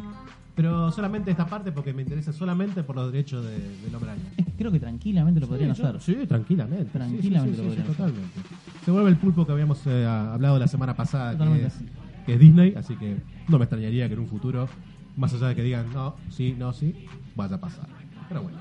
[0.56, 4.30] Pero solamente esta parte porque me interesa solamente por los derechos de, del hombre araña.
[4.38, 6.02] Es que creo que tranquilamente lo podrían Sí, yo- hacer.
[6.02, 6.86] Sí, tranquilamente.
[6.92, 7.96] Tranquilamente Sí, lo sí, sí, sí, podrían hacer.
[7.98, 8.40] totalmente.
[8.86, 11.68] Se vuelve el pulpo que habíamos eh, hablado la semana pasada, que Totalmente.
[11.68, 11.82] es,
[12.28, 13.18] que es Disney, así que
[13.48, 14.68] no me extrañaría que en un futuro,
[15.16, 17.88] más allá de que digan no, sí, no, sí, vaya a pasar.
[18.30, 18.58] Pero bueno,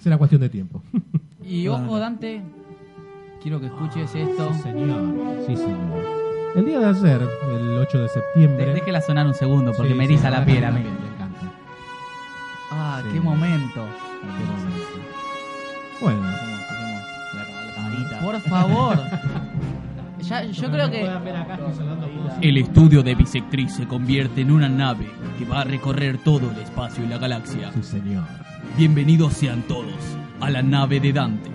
[0.00, 0.82] será cuestión de tiempo.
[1.44, 2.40] Y ojo, Dante,
[3.42, 4.54] quiero que escuches esto.
[4.54, 5.02] Sí, señor.
[5.44, 6.04] Sí, señor.
[6.54, 7.20] El día de ayer,
[7.50, 8.66] el 8 de septiembre.
[8.66, 10.80] De- Déjela sonar un segundo porque Sí, me sí, eriza la verdad piel a mí.
[10.84, 11.52] Me encanta.
[12.70, 13.08] Ah, Sí.
[13.12, 13.84] qué momento.
[14.20, 14.98] Qué momento.
[16.00, 18.20] Bueno, la, la.
[18.20, 18.96] Por favor.
[20.32, 21.06] Ya, yo creo que
[22.40, 26.56] El estudio de Bisectriz se convierte en una nave que va a recorrer todo el
[26.56, 27.70] espacio y la galaxia.
[27.72, 28.24] sí, señor.
[28.78, 29.92] Bienvenidos sean todos
[30.40, 31.50] a la nave de Dante,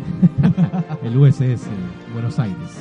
[1.03, 1.63] El USS
[2.13, 2.77] Buenos Aires.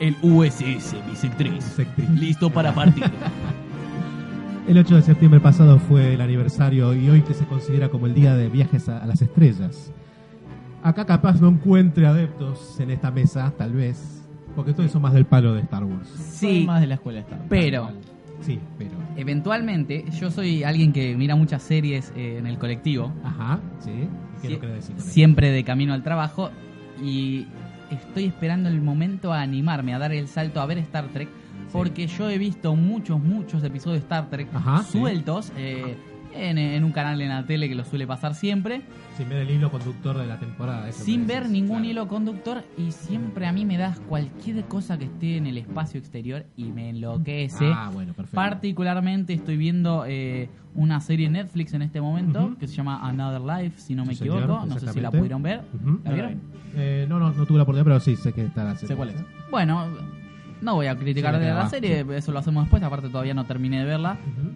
[0.00, 1.64] el USS Bisectriz.
[1.64, 2.10] Bisectriz.
[2.10, 3.04] Listo para partir.
[4.66, 8.14] El 8 de septiembre pasado fue el aniversario y hoy que se considera como el
[8.14, 9.92] día de viajes a, a las estrellas.
[10.82, 14.23] Acá capaz no encuentre adeptos en esta mesa, tal vez,
[14.54, 16.08] porque todos son más del palo de Star Wars.
[16.08, 17.48] Sí, más de la escuela Star Wars.
[17.50, 17.88] pero
[18.40, 18.90] Sí, pero...
[19.16, 23.90] eventualmente yo soy alguien que mira muchas series eh, en el colectivo, Ajá, sí.
[24.42, 26.50] ¿Qué Sie- no querés decir siempre de camino al trabajo
[27.02, 27.46] y
[27.90, 31.28] estoy esperando el momento a animarme a dar el salto a ver Star Trek
[31.72, 34.98] porque yo he visto muchos, muchos episodios de Star Trek Ajá, sí.
[34.98, 35.96] sueltos eh,
[36.34, 38.82] en, en un canal en la tele que lo suele pasar siempre.
[39.16, 40.88] Sin ver el hilo conductor de la temporada.
[40.88, 41.90] eso sin ver decís, ningún claro.
[41.90, 46.00] hilo conductor y siempre a mí me das cualquier cosa que esté en el espacio
[46.00, 47.70] exterior y me enloquece.
[47.72, 48.34] Ah, bueno, perfecto.
[48.36, 52.56] Particularmente estoy viendo eh, una serie en Netflix en este momento Ujú.
[52.56, 54.66] que se llama Another Life, si no me Sí, señor, equivoco.
[54.66, 55.60] No sé si la pudieron ver.
[56.04, 56.40] ¿La vieron?
[56.74, 58.88] Eh, no, no, no tuve la oportunidad, pero sí sé que está la serie.
[58.88, 59.22] Sé cuál es.
[59.48, 59.86] Bueno,
[60.60, 61.68] no voy a criticar Sí, de la va.
[61.70, 64.18] serie, eso lo hacemos después, aparte todavía no terminé de verla.
[64.26, 64.50] Ujú.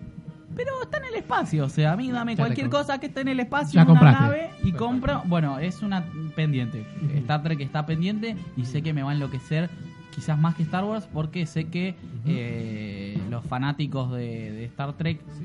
[0.59, 3.21] Pero está en el espacio, o sea, a mí dame Ya cualquier cosa que esté
[3.23, 5.23] en el espacio, Ya una nave y compro.
[5.27, 6.05] Bueno, es una
[6.35, 6.85] pendiente.
[7.15, 9.71] Star Trek está pendiente y sé que me va a enloquecer
[10.15, 11.95] quizás más que Star Wars porque sé que
[12.27, 15.45] eh, los fanáticos de, de Star Trek Sí.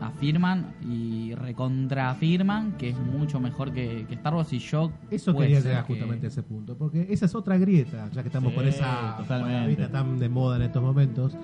[0.00, 5.60] afirman y recontraafirman que es mucho mejor que, que Star Wars y yo Eso quería
[5.60, 8.56] llegar que- justamente a ese punto, porque esa es otra grieta, ya que estamos Sí,
[8.56, 11.36] con esa palabrita tan de moda en estos momentos.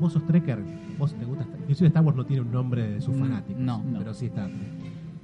[0.00, 0.58] Vos sos trekker,
[0.98, 3.62] vos te gusta Star Inclusive Star Wars no tiene un nombre de sus Mm, fanáticos,
[3.62, 3.82] no.
[3.98, 4.50] pero sí Trek.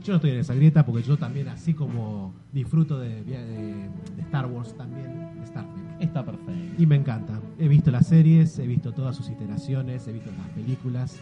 [0.04, 4.22] Yo no estoy en esa grieta porque yo también, así como disfruto de, de- de
[4.22, 5.06] Star Wars, también
[5.42, 5.84] Star Trek.
[6.00, 6.52] Está perfecto.
[6.78, 7.38] Y me encanta.
[7.58, 11.18] He visto las series, he visto todas sus iteraciones, he visto las películas.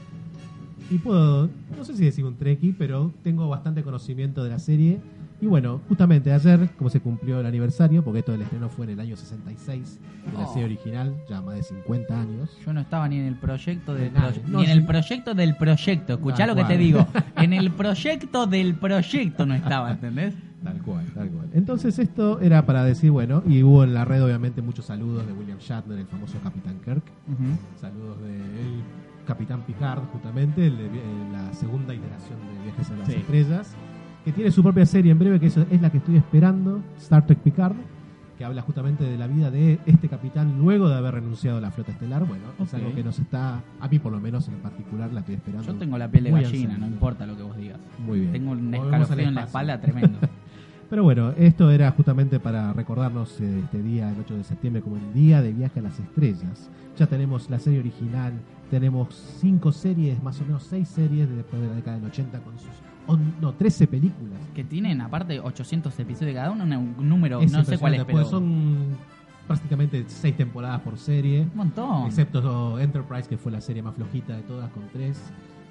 [0.90, 5.01] Y puedo, no sé si decir un treki, pero tengo bastante conocimiento de la serie.
[5.41, 8.93] Y bueno, justamente ayer, como se cumplió el aniversario, porque esto del estreno fue en
[8.93, 10.53] el año 66, de la Oh.
[10.53, 12.59] serie original, ya más de 50 años.
[12.66, 14.78] Yo no estaba ni en el proyecto del Nada, proye- no, ni en sí.
[14.78, 16.12] el proyecto del proyecto.
[16.14, 16.78] Escuchá Tal lo que te cual.
[16.78, 17.07] digo.
[17.36, 20.34] En el proyecto del proyecto no estaba, ¿entendés?
[20.64, 21.49] Tal cual, tal cual.
[21.55, 25.32] Entonces esto era para decir, bueno, y hubo en la red obviamente muchos saludos de
[25.32, 27.05] William Shatner, el famoso Capitán Kirk.
[27.80, 28.82] Saludos del
[29.24, 33.14] Capitán Picard, justamente, el de vi- eh, la segunda iteración de Viajes a las Sí.
[33.14, 33.76] Estrellas,
[34.29, 37.24] que tiene su propia serie en breve, que eso es la que estoy esperando, Star
[37.24, 37.72] Trek Picard,
[38.37, 41.70] que habla justamente de la vida de este capitán luego de haber renunciado a la
[41.70, 42.26] flota estelar.
[42.26, 45.37] Bueno, es algo que nos está, a mí por lo menos en particular, la estoy
[45.37, 45.66] esperando.
[45.66, 47.79] Yo tengo la piel de gallina, no importa lo que vos digas.
[48.05, 48.33] Muy bien.
[48.33, 50.18] Tengo un escalofrío en la espalda tremendo.
[50.91, 54.97] Pero bueno, esto era justamente para recordarnos eh, este día, el 8 de septiembre, como
[54.97, 56.68] el día de viaje a las estrellas.
[56.99, 58.35] Ya tenemos la serie original,
[58.70, 62.41] tenemos cinco series, más o menos seis series de después de la década del 80
[62.41, 62.68] con sus,
[63.16, 64.38] no, 13 películas.
[64.54, 68.24] que tienen aparte 800 episodios cada uno, un número, Es no sé cuál es, pero
[68.24, 68.96] son
[69.46, 71.42] prácticamente seis temporadas por serie.
[71.42, 72.06] un montón.
[72.06, 75.20] Excepto Enterprise, que fue la serie más flojita de todas, con tres.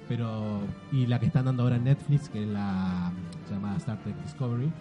[0.08, 0.60] Pero.
[0.90, 3.12] Y la que están dando ahora en Netflix, que es la
[3.50, 4.72] llamada Star Trek Discovery,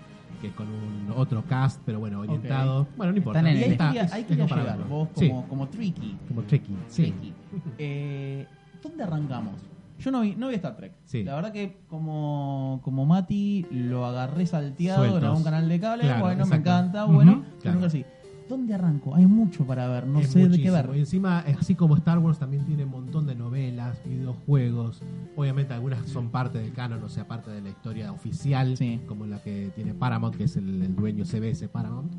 [0.42, 2.88] que es con un otro cast, pero bueno, orientado.
[2.96, 3.40] Bueno, no importa.
[3.40, 4.72] Están en el- Está- quería, es- ahí es quería comparable.
[4.72, 6.18] llegar, vos Sí, como, como tricky.
[6.30, 6.76] como Trekkie.
[6.88, 7.04] Sí.
[7.04, 7.34] Tricky.
[7.78, 8.48] Eh,
[8.82, 9.56] ¿Dónde arrancamos?
[10.00, 10.94] Yo no vi, no vi Star Trek.
[11.06, 11.24] Sí.
[11.24, 15.22] La verdad que como, como Mati lo agarré salteado Sueltos.
[15.24, 16.04] en algún canal de cable.
[16.04, 16.70] Claro, bueno, me exacto.
[16.70, 17.06] encanta.
[17.06, 17.76] Ujú, Bueno, pero claro.
[17.76, 18.06] nunca así.
[18.48, 19.14] ¿Dónde arranco?
[19.14, 20.08] Hay mucho para ver.
[20.08, 20.90] No Es sé de qué ver.
[20.96, 25.02] Y encima, así como Star Wars, también tiene un montón de novelas, videojuegos.
[25.36, 29.02] Obviamente, algunas son parte del canon, o sea, parte de la historia oficial, Sí.
[29.06, 32.14] como la que tiene Paramount, que es el, el dueño CBS Paramount.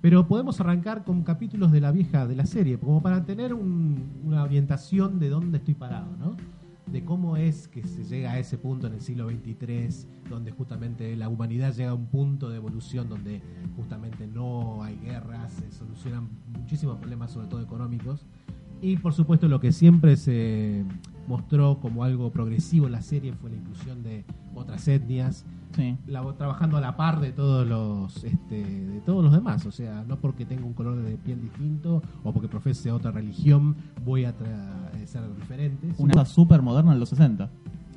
[0.00, 4.04] Pero podemos arrancar con capítulos de la vieja de la serie, como para tener un-
[4.24, 6.36] una orientación de dónde estoy parado, ¿no?
[6.92, 11.16] De cómo es que se llega a ese punto en el siglo XXIII, donde justamente
[11.16, 13.40] la humanidad llega a un punto de evolución donde
[13.76, 18.26] justamente no hay guerras, se solucionan muchísimos problemas, sobre todo económicos.
[18.82, 20.84] Y por supuesto lo que siempre se
[21.26, 25.96] mostró como algo progresivo en la serie fue la inclusión de otras etnias, Sí.
[26.06, 30.04] la- trabajando a la par de todos los este, de todos los demás, o sea,
[30.06, 34.30] no porque tenga un color de piel distinto o porque profese otra religión voy a
[34.30, 35.88] eh, ser diferente.
[35.98, 37.48] Una cosa súper moderna en los 60.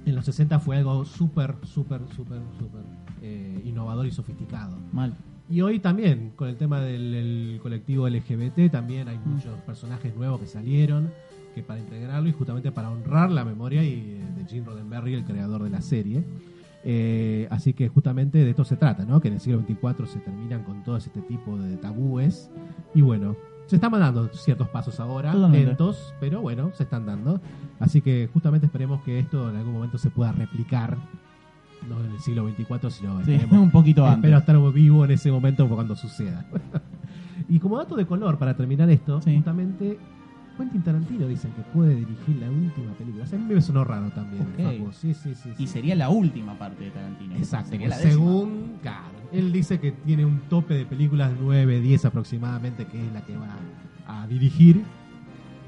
[0.06, 2.82] en los 60 fue algo súper, súper, súper, súper
[3.22, 4.78] eh, innovador y sofisticado.
[4.94, 5.14] Mal.
[5.50, 10.40] Y hoy también, con el tema del el colectivo LGBT, también hay muchos personajes nuevos
[10.40, 11.12] que salieron,
[11.54, 15.24] que para integrarlo y justamente para honrar la memoria y, eh, de Gene Roddenberry, el
[15.24, 16.24] creador de la serie.
[16.88, 19.20] Eh, así que justamente de esto se trata, ¿no?
[19.20, 22.52] Que en el siglo XXIV se terminan con todo este tipo de tabúes.
[22.94, 25.66] Y bueno, se están dando ciertos pasos ahora, Totalmente.
[25.68, 27.42] lentos, pero bueno, se están dando.
[27.80, 30.96] Así que justamente esperemos que esto en algún momento se pueda replicar,
[31.90, 34.32] no en el siglo XXIV, sino Sí, un poquito antes.
[34.32, 36.46] Espero estar vivo en ese momento cuando suceda.
[37.50, 39.34] y como dato de color, para terminar esto, Sí.
[39.36, 39.98] justamente
[40.58, 43.24] Quentin Tarantino dicen que puede dirigir la última película.
[43.24, 44.44] O sea, a mí me sonó raro también.
[44.44, 44.64] Ok.
[44.64, 44.92] Facu.
[44.94, 45.54] Sí, sí, sí.
[45.58, 47.36] Y sería la última parte de Tarantino.
[47.36, 47.72] Exacto.
[47.72, 48.14] Sería la décima.
[48.14, 53.14] Según, claro, él dice que tiene un tope de películas 9, 10 aproximadamente, que es
[53.14, 53.58] la que va
[54.08, 54.84] a dirigir.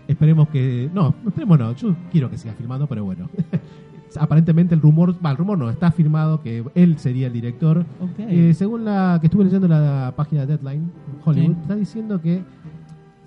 [0.08, 0.90] Esperemos que.
[0.94, 1.76] No, esperemos no.
[1.76, 3.30] Yo quiero que siga filmando, pero bueno.
[4.18, 7.86] Aparentemente el rumor, va, el rumor no, está firmado que él sería el director.
[8.00, 8.20] Ok.
[8.20, 10.90] Eh, según la que estuve leyendo la página de Deadline,
[11.26, 12.42] Hollywood, está diciendo que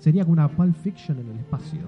[0.01, 1.79] sería como una Pulp Fiction en el espacio.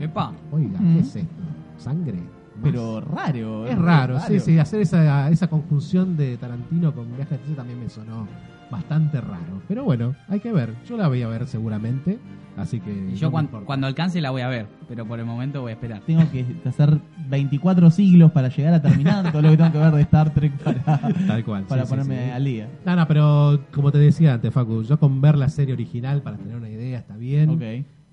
[0.00, 0.32] Epa.
[0.50, 0.94] Oiga, Mm.
[0.94, 1.42] ¿qué es esto?
[1.76, 2.14] ¿Sangre?
[2.14, 2.62] ¿Más?
[2.62, 3.66] Pero raro.
[3.66, 7.88] Es raro, sí, sí, hacer esa, esa conjunción de Tarantino con Viaje Espacio también me
[7.88, 8.26] sonó
[8.72, 9.62] bastante raro.
[9.68, 10.74] Pero bueno, hay que ver.
[10.88, 12.18] Yo la voy a ver seguramente,
[12.56, 12.90] así que...
[12.90, 13.66] Y no yo me cuan- importa.
[13.66, 16.00] cuando alcance la voy a ver, pero por el momento voy a esperar.
[16.06, 16.98] Tengo que hacer
[17.28, 20.52] 24 siglos para llegar a terminar todo lo que tengo que ver de Star Trek
[20.58, 20.82] para,
[21.28, 21.64] Tal cual.
[21.64, 22.30] para sí, sí, ponerme sí.
[22.32, 22.68] al día.
[22.84, 26.36] No, no, pero como te decía antes, Facu, yo con ver la serie original para
[26.38, 27.50] tener una idea está bien.
[27.50, 27.62] Ok.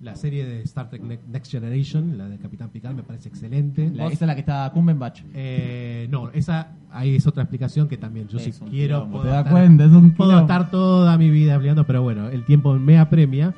[0.02, 3.92] La serie de Star Trek Ne- Next Generation, la de Capitán Picard, me parece excelente.
[3.94, 5.24] La- esa es la que está Cumberbatch.
[5.34, 9.32] Eh, no, esa ahí es otra explicación que también yo Es si quiero quilombo, puedo
[9.34, 12.74] te estar- cuenta, es un puedo estar toda mi vida hablando, pero bueno, el tiempo
[12.80, 13.54] me apremia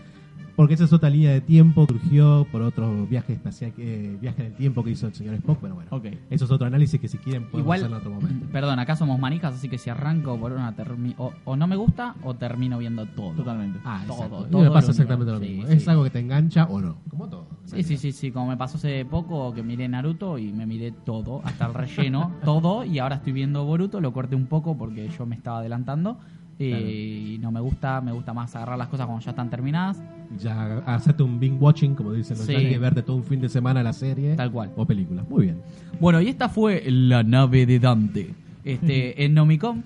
[0.61, 4.41] porque esa es otra línea de tiempo que surgió por otro viaje espacial, que viaje
[4.41, 6.05] en el tiempo que hizo el señor Spock, pero bueno, Ok.
[6.29, 8.45] eso es otro análisis que si quieren podemos Igual, hacerlo en otro momento.
[8.51, 10.71] perdón, acá somos manijas, así que si arranco por una
[11.17, 13.31] o, o no me gusta o termino viendo todo.
[13.31, 13.79] Totalmente.
[13.83, 14.45] Ah, todo, exacto.
[14.51, 15.65] todo me pasa exactamente lo mismo.
[15.65, 15.89] Sí, es sí.
[15.89, 17.47] algo que te engancha o no, como todo.
[17.65, 20.91] Sí, sí, sí, sí, como me pasó hace poco que miré Naruto y me miré
[20.91, 25.09] todo, hasta el relleno, todo, y ahora estoy viendo Boruto, lo corté un poco porque
[25.09, 26.19] yo me estaba adelantando
[26.63, 30.01] eh, y no me gusta, me gusta más agarrar las cosas cuando ya están terminadas,
[30.39, 32.53] Ya hacerte un binge watching, como dicen los Sí.
[32.53, 34.71] yankees, verte todo un fin de semana la serie tal cual.
[34.75, 35.23] o película.
[35.29, 35.57] Muy bien.
[35.99, 38.33] Bueno, y esta fue la nave de Dante.
[38.63, 39.81] Este, en Nomicom.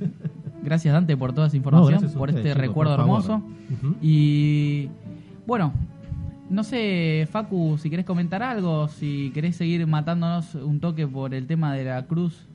[0.64, 3.42] Gracias Dante por toda esa información, No, por este recuerdo por hermoso.
[4.02, 4.90] Y
[5.48, 5.74] bueno,
[6.50, 11.48] no sé, Facu, si querés comentar algo, si querés seguir matándonos un toque por el
[11.48, 12.48] tema de la cruz.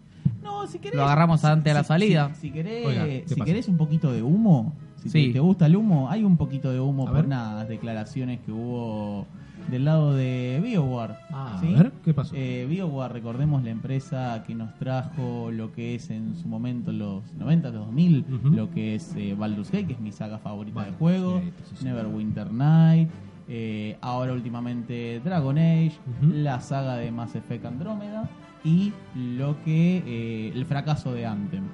[0.43, 0.97] No, si querés.
[0.97, 2.31] Lo agarramos antes de la salida.
[2.35, 3.45] Si, si querés, Oiga, ¿qué si pasa?
[3.45, 5.27] querés un poquito de humo, si Sí.
[5.29, 7.27] te, te gusta el humo, hay un poquito de humo A por ver.
[7.27, 9.27] unas declaraciones que hubo
[9.71, 11.14] del lado de BioWare.
[11.31, 11.73] Ah, ¿sí?
[11.75, 12.35] A ver, ¿qué pasó?
[12.35, 17.23] Eh, BioWare, recordemos la empresa que nos trajo lo que es en su momento los
[17.35, 18.49] 90, los 2000, Ujú.
[18.55, 21.85] lo que es eh, Baldur's Gate, que es mi saga favorita de juego, sí, sí.
[21.85, 23.11] Neverwinter Night,
[23.49, 25.93] eh, ahora últimamente Dragon Age,
[26.23, 28.29] la saga de Mass Effect Andrómeda
[28.65, 31.65] y lo que eh, el fracaso de Anthem.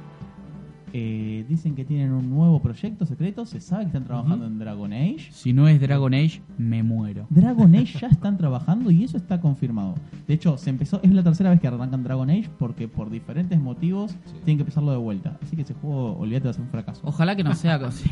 [0.99, 4.91] Eh, dicen que tienen un nuevo proyecto secreto, se sabe que están trabajando en Dragon
[4.95, 5.28] Age.
[5.30, 7.26] Si no es Dragon Age, me muero.
[7.28, 9.95] Dragon Age ya están trabajando y eso está confirmado.
[10.26, 13.61] De hecho, se empezó, es la tercera vez que arrancan Dragon Age porque por diferentes
[13.61, 14.14] motivos
[14.45, 15.37] tienen que empezarlo de vuelta.
[15.43, 17.03] Así que ese juego, olvídate, va a ser un fracaso.
[17.05, 18.09] Ojalá que no sea co- sí.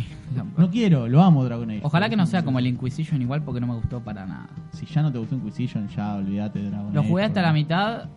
[0.59, 1.81] No quiero, lo amo Dragon Age.
[1.85, 4.49] Ojalá que no sea como el Inquisition igual porque no me gustó para nada.
[4.73, 7.09] Si ya no te gustó Inquisition, ya olvídate de Dragon Lo Age.
[7.09, 8.09] jugué hasta porque- la mitad.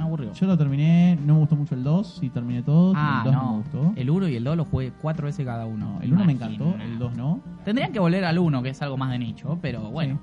[0.00, 0.32] Me aburrió.
[0.32, 2.94] Yo lo terminé, no me gustó mucho el 2, sí terminé todo.
[2.96, 3.42] ah, el 2 no.
[3.42, 3.50] no.
[3.50, 3.92] me gustó.
[3.96, 5.96] El 1 y el 2 los jugué cuatro veces cada uno.
[5.96, 7.40] No, el 1 me encantó, el 2 no.
[7.66, 10.18] Tendrían que volver al 1, que es algo más de nicho, pero bueno.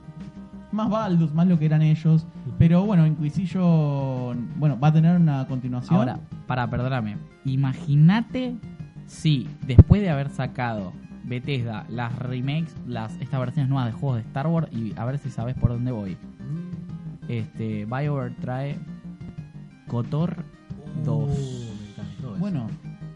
[0.72, 2.26] Más Baldur's, más lo que eran ellos.
[2.58, 5.96] Pero bueno, Inquisition, bueno, va a tener una continuación.
[5.96, 8.56] Ahora, para perdonarme, imagínate
[9.06, 10.92] si después de haber sacado
[11.24, 15.20] Bethesda las remakes, las estas versiones nuevas de juegos de Star Wars, y a ver
[15.20, 16.18] si sabes por dónde voy.
[17.28, 18.80] Este, BioWare trae
[19.88, 20.44] Kotor
[21.06, 21.16] 2.
[21.18, 22.40] Uh, me encantó eso.
[22.40, 22.68] bueno,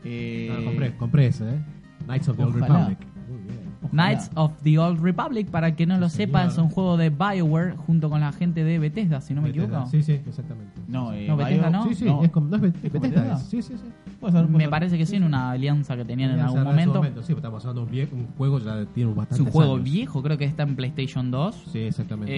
[0.04, 1.60] eh, No, compré, compré ese, ¿eh?
[2.06, 2.80] Knights of the Old ojalá.
[2.88, 3.08] Republic.
[3.30, 3.62] Muy bien.
[3.92, 6.52] Knights of the Old Republic, para que no lo Sí, sepa, señor.
[6.54, 9.68] es un juego de BioWare junto con la gente de Bethesda, si no me Bethesda.
[9.68, 9.90] equivoco.
[9.92, 10.72] Sí, sí, exactamente.
[10.88, 11.88] No, eh, No, Bethesda Bio- no.
[11.90, 12.24] Sí, sí, no.
[12.24, 13.22] es como, no es Bet- ¿Es con Bethesda.
[13.24, 13.44] Bethesda?
[13.44, 13.50] es.
[13.50, 13.84] Sí, sí, sí.
[14.20, 14.70] Puede ser, puede Me ser.
[14.70, 17.02] parece que sí, en una alianza que tenían en algún momento.
[17.24, 19.36] Sí, estamos hablando de un, vie- un juego ya tiene bastante.
[19.36, 21.56] Es un juego viejo, creo que está en PlayStation 2.
[21.72, 22.32] Sí, exactamente.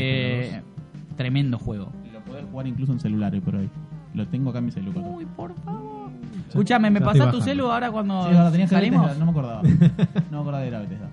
[0.58, 0.62] Eh,
[1.18, 1.92] tremendo juego.
[2.12, 3.70] Lo podés jugar incluso en celular hoy por hoy.
[4.14, 5.04] Lo tengo acá en mi celular.
[5.06, 6.12] Uy, por favor.
[6.48, 9.18] Escúchame, ¿me pasás tu celu ahora cuando Sí, ahora tenías salimos?
[9.18, 9.62] No me acordaba.
[10.32, 11.10] No me acordaba de la Bethesda.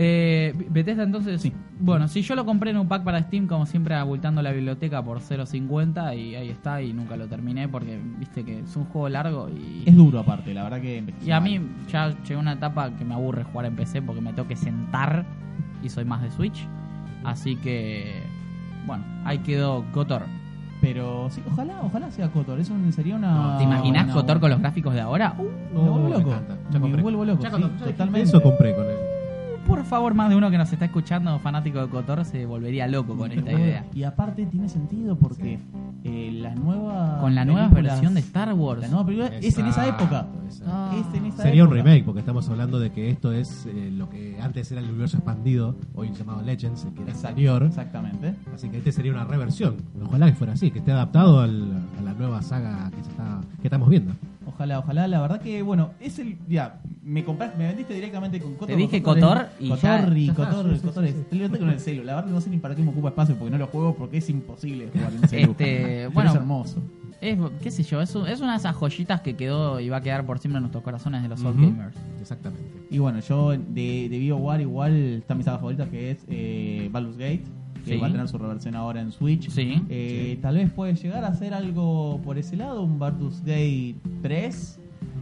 [0.00, 1.52] Eh, Bethesda entonces, Sí.
[1.80, 5.02] bueno, si yo lo compré en un pack para Steam, como siempre abultando la biblioteca
[5.02, 9.08] por 0.50 y ahí está y nunca lo terminé porque viste que es un juego
[9.08, 12.90] largo y, Es duro aparte, la verdad que y a mí ya llegó una etapa
[12.96, 15.26] que me aburre jugar en PC porque me tengo que sentar
[15.82, 16.64] y soy más de Switch,
[17.24, 18.22] así que
[18.86, 20.22] bueno, ahí quedó Kotor.
[20.92, 22.58] Pero sí, ojalá, ojalá sea Kotor.
[22.60, 23.58] Eso sería una.
[23.58, 25.34] ¿Te imaginas Kotor con los gráficos de ahora?
[25.38, 25.42] Uh,
[25.74, 26.34] Me vuelvo me loco.
[26.72, 27.02] Me compré.
[27.02, 27.42] vuelvo loco.
[27.42, 28.22] Ya sí, cuando- ya totalmente.
[28.28, 28.96] Eso compré con él.
[29.68, 33.16] Por favor, más de uno que nos está escuchando, fanático de Kotor, se volvería loco
[33.16, 33.84] con esta idea.
[33.94, 35.58] Y aparte tiene sentido porque
[36.04, 37.18] eh, la nueva.
[37.20, 38.80] Con la nueva películas- versión de Star Wars.
[38.80, 40.26] La nueva película es en esa época.
[40.46, 40.64] exacto.
[40.72, 40.90] Ah.
[40.98, 44.08] Es en esa Sería un remake, porque estamos hablando de que esto es eh, lo
[44.08, 47.62] que antes era el universo expandido, hoy llamado Legends, el que era Exacto, anterior.
[47.64, 48.34] Exactamente.
[48.54, 49.76] Así que este sería una reversión.
[50.04, 53.40] Ojalá que fuera así, que esté adaptado al- a la nueva saga que, se está,
[53.60, 54.12] que estamos viendo.
[54.48, 55.06] Ojalá, ojalá.
[55.08, 56.36] La verdad que, bueno, es el.
[56.48, 58.68] Ya, me compraste, me vendiste directamente con Kotor.
[58.68, 59.68] Te dije es- y Kotor ya- y.
[61.20, 62.02] Estoy loco con el celu.
[62.04, 64.18] La verdad no sé ni para qué me ocupa espacio porque no lo juego porque
[64.18, 65.50] es imposible jugar en el celu.
[65.52, 66.30] Este, bueno.
[66.30, 66.82] es hermoso.
[67.20, 69.96] Es, qué sé yo, es, un- es una de esas joyitas que quedó y va
[69.96, 71.62] a quedar por siempre en nuestros corazones de los Soul Ujú.
[71.72, 71.96] Gamers.
[72.20, 72.64] Exactamente.
[72.90, 77.16] Y bueno, yo de, de BioWare igual está mi saga favorita que es eh, Baldur's
[77.18, 77.42] Gate,
[77.88, 78.00] que Sí.
[78.00, 79.48] va a tener su reversión ahora en Switch.
[79.50, 79.82] Sí.
[79.88, 84.78] Eh, Tal vez puede llegar a hacer algo por ese lado, un Baldur's Gate 3.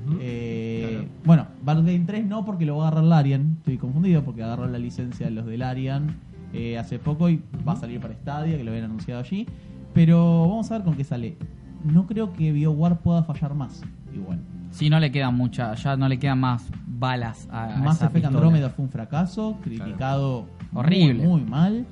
[0.09, 0.19] Ujú.
[0.21, 1.09] Eh, Claro.
[1.25, 4.67] Bueno, Baldur's Gate 3 no porque lo va a agarrar Larian, estoy confundido porque agarró
[4.69, 6.17] la licencia de los de Larian
[6.53, 9.47] eh, hace poco y va a salir para Stadia, que lo habían anunciado allí.
[9.95, 11.37] Pero vamos a ver con qué sale.
[11.85, 13.83] No creo que BioWare pueda fallar más.
[14.15, 14.39] Igual.
[14.71, 18.27] Si no le quedan muchas, ya no le quedan más balas a, a Mass Effect.
[18.27, 21.15] Andrómeda fue un fracaso, criticado Horrible.
[21.25, 21.87] muy, muy mal.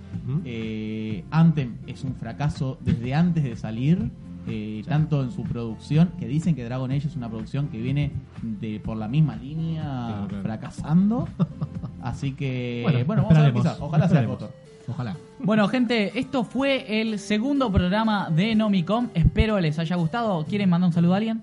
[0.45, 4.11] Eh, Anthem es un fracaso desde antes de salir,
[4.47, 8.11] eh, tanto en su producción, que dicen que Dragon Age es una producción que viene
[8.43, 10.43] de por la misma línea Claro, claro.
[10.43, 11.29] fracasando.
[12.03, 14.27] Así que, bueno, vamos a ver quizás, ojalá sea.
[14.27, 14.53] Kotor.
[14.87, 15.17] Ojalá.
[15.41, 19.09] Bueno, gente, esto fue el segundo programa de Nomicom.
[19.15, 20.45] Espero les haya gustado.
[20.45, 21.41] ¿Quieren mandar un saludo a alguien?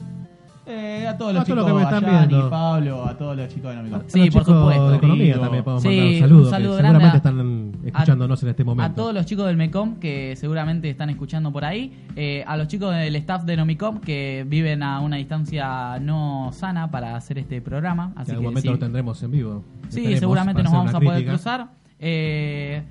[0.68, 2.50] Eh, a todos los A todos los chicos, que me están a viendo.
[2.50, 4.02] Pablo, a todos los chicos de Nomicom.
[4.08, 4.90] Sí, A los por chicos supuesto.
[4.92, 6.50] De economía también podemos sí, mandar un un saludo.
[6.52, 8.92] saludo que grande seguramente están escuchándonos en este momento.
[8.92, 11.92] A todos los chicos del MECOM que seguramente están escuchando por ahí.
[12.16, 16.92] eh, a los chicos del staff de Nomicom que viven a una distancia no sana
[16.92, 18.14] para hacer este programa.
[18.16, 19.64] que Así en que algún momento sí, lo tendremos en vivo.
[19.90, 21.34] Sí, seguramente para nos hacer vamos a una poder crítica.
[21.34, 21.68] cruzar.
[22.00, 22.84] Eh,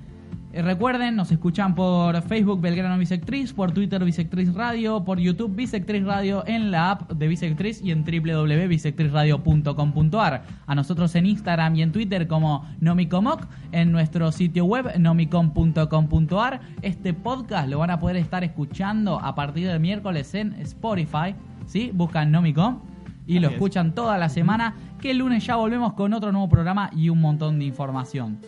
[0.53, 6.03] eh, recuerden, nos escuchan por Facebook Belgrano Bisectriz, por Twitter Bisectriz Radio, por YouTube Bisectriz
[6.03, 10.43] Radio, en la app de Bisectriz y en www.bisectrizradio.com.ar.
[10.67, 16.61] A nosotros en Instagram y en Twitter como Nomicomoc, en nuestro sitio web nomicom.com.ar.
[16.81, 21.35] Este podcast lo van a poder estar escuchando a partir del miércoles en Spotify.
[21.65, 21.91] ¿sí?
[21.93, 22.79] Buscan Nomicom
[23.25, 23.53] y lo es.
[23.53, 27.21] escuchan toda la semana, que el lunes ya volvemos con otro nuevo programa y un
[27.21, 28.39] montón de información.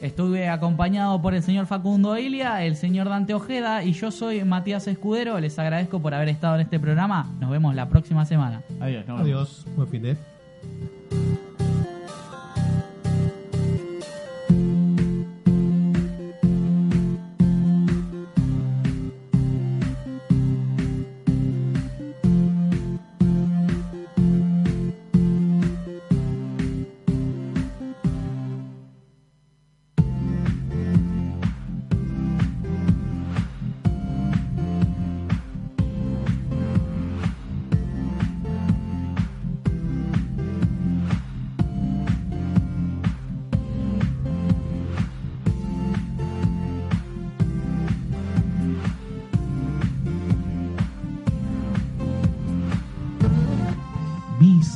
[0.00, 4.86] Estuve acompañado por el señor Facundo Ilia, el señor Dante Ojeda y yo soy Matías
[4.86, 5.40] Escudero.
[5.40, 7.28] Les agradezco por haber estado en este programa.
[7.40, 8.62] Nos vemos la próxima semana.
[8.80, 9.06] Adiós.
[9.08, 9.22] nos vemos.
[9.22, 9.66] Adiós.
[9.74, 10.16] Buen fin de.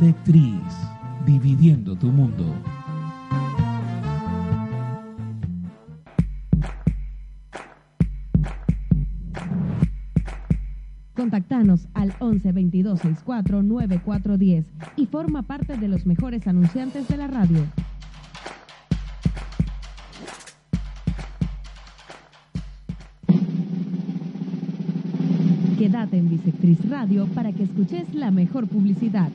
[0.02, 0.58] Bisectriz,
[1.24, 2.56] dividiendo tu mundo.
[11.14, 17.28] Contactanos al 11 22 64 9410 y forma parte de los mejores anunciantes de la
[17.28, 17.64] radio.
[25.78, 29.30] Quédate en Bisectriz Radio para que escuches la mejor publicidad.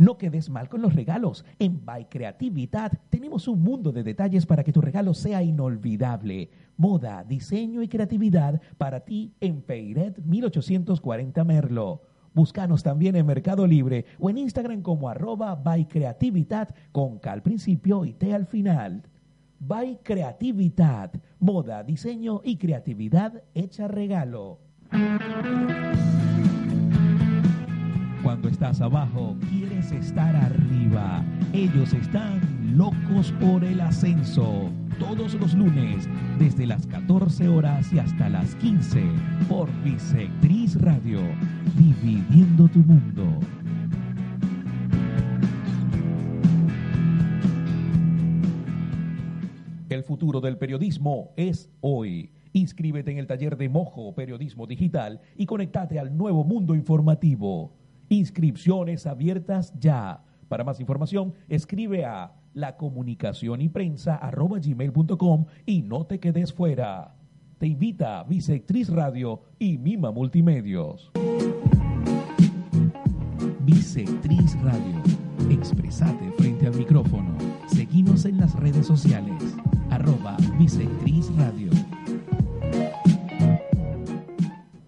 [0.00, 1.44] No quedes mal con los regalos.
[1.58, 6.48] En By Creatividad tenemos un mundo de detalles para que tu regalo sea inolvidable.
[6.78, 12.00] Moda, diseño y creatividad para ti en Peiret 1840 Merlo.
[12.32, 17.42] Búscanos también en Mercado Libre o en Instagram como arroba by creatividad con K al
[17.42, 19.02] principio y T al final.
[19.58, 24.60] By Creatividad, moda, diseño y creatividad hecha regalo.
[28.22, 31.24] Cuando estás abajo, quieres estar arriba.
[31.54, 32.40] Ellos están
[32.76, 34.70] locos por el ascenso.
[34.98, 36.06] Todos los lunes,
[36.38, 39.02] desde las 14 horas y hasta las 15,
[39.48, 41.20] por Bisectriz Radio,
[41.78, 43.24] dividiendo tu mundo.
[49.88, 52.32] El futuro del periodismo es hoy.
[52.52, 57.79] Inscríbete en el taller de Mojo Periodismo Digital y conectate al nuevo mundo informativo.
[58.12, 60.24] Inscripciones abiertas ya.
[60.48, 63.70] Para más información, escribe a la comunicación y
[65.64, 67.14] y no te quedes fuera.
[67.58, 71.12] Te invita Bisectriz Radio y Mima Multimedios.
[73.60, 75.02] Bisectriz Radio.
[75.48, 77.38] Expresate frente al micrófono.
[77.68, 79.54] Seguimos en las redes sociales.
[79.88, 81.70] Arroba Bisectriz Radio.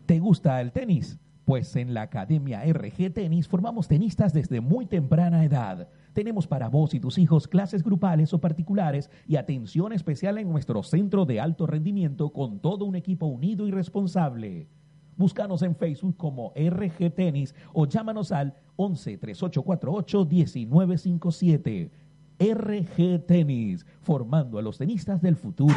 [0.06, 1.20] ¿Te gusta el tenis?
[1.44, 5.88] Pues en la Academia RG Tenis formamos tenistas desde muy temprana edad.
[6.12, 10.84] Tenemos para vos y tus hijos clases grupales o particulares y atención especial en nuestro
[10.84, 14.68] centro de alto rendimiento con todo un equipo unido y responsable.
[15.16, 20.26] Búscanos en Facebook como RG Tenis o llámanos al 11 3848
[20.68, 21.90] 1957.
[22.38, 25.74] RG Tenis, formando a los tenistas del futuro.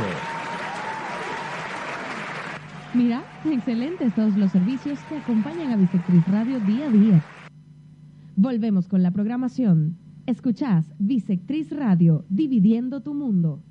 [2.96, 7.22] Mira, excelentes todos los servicios que acompañan a Bisectriz Radio día a día.
[8.38, 9.98] Volvemos con la programación.
[10.26, 13.62] Escuchás Bisectriz Radio, dividiendo tu mundo.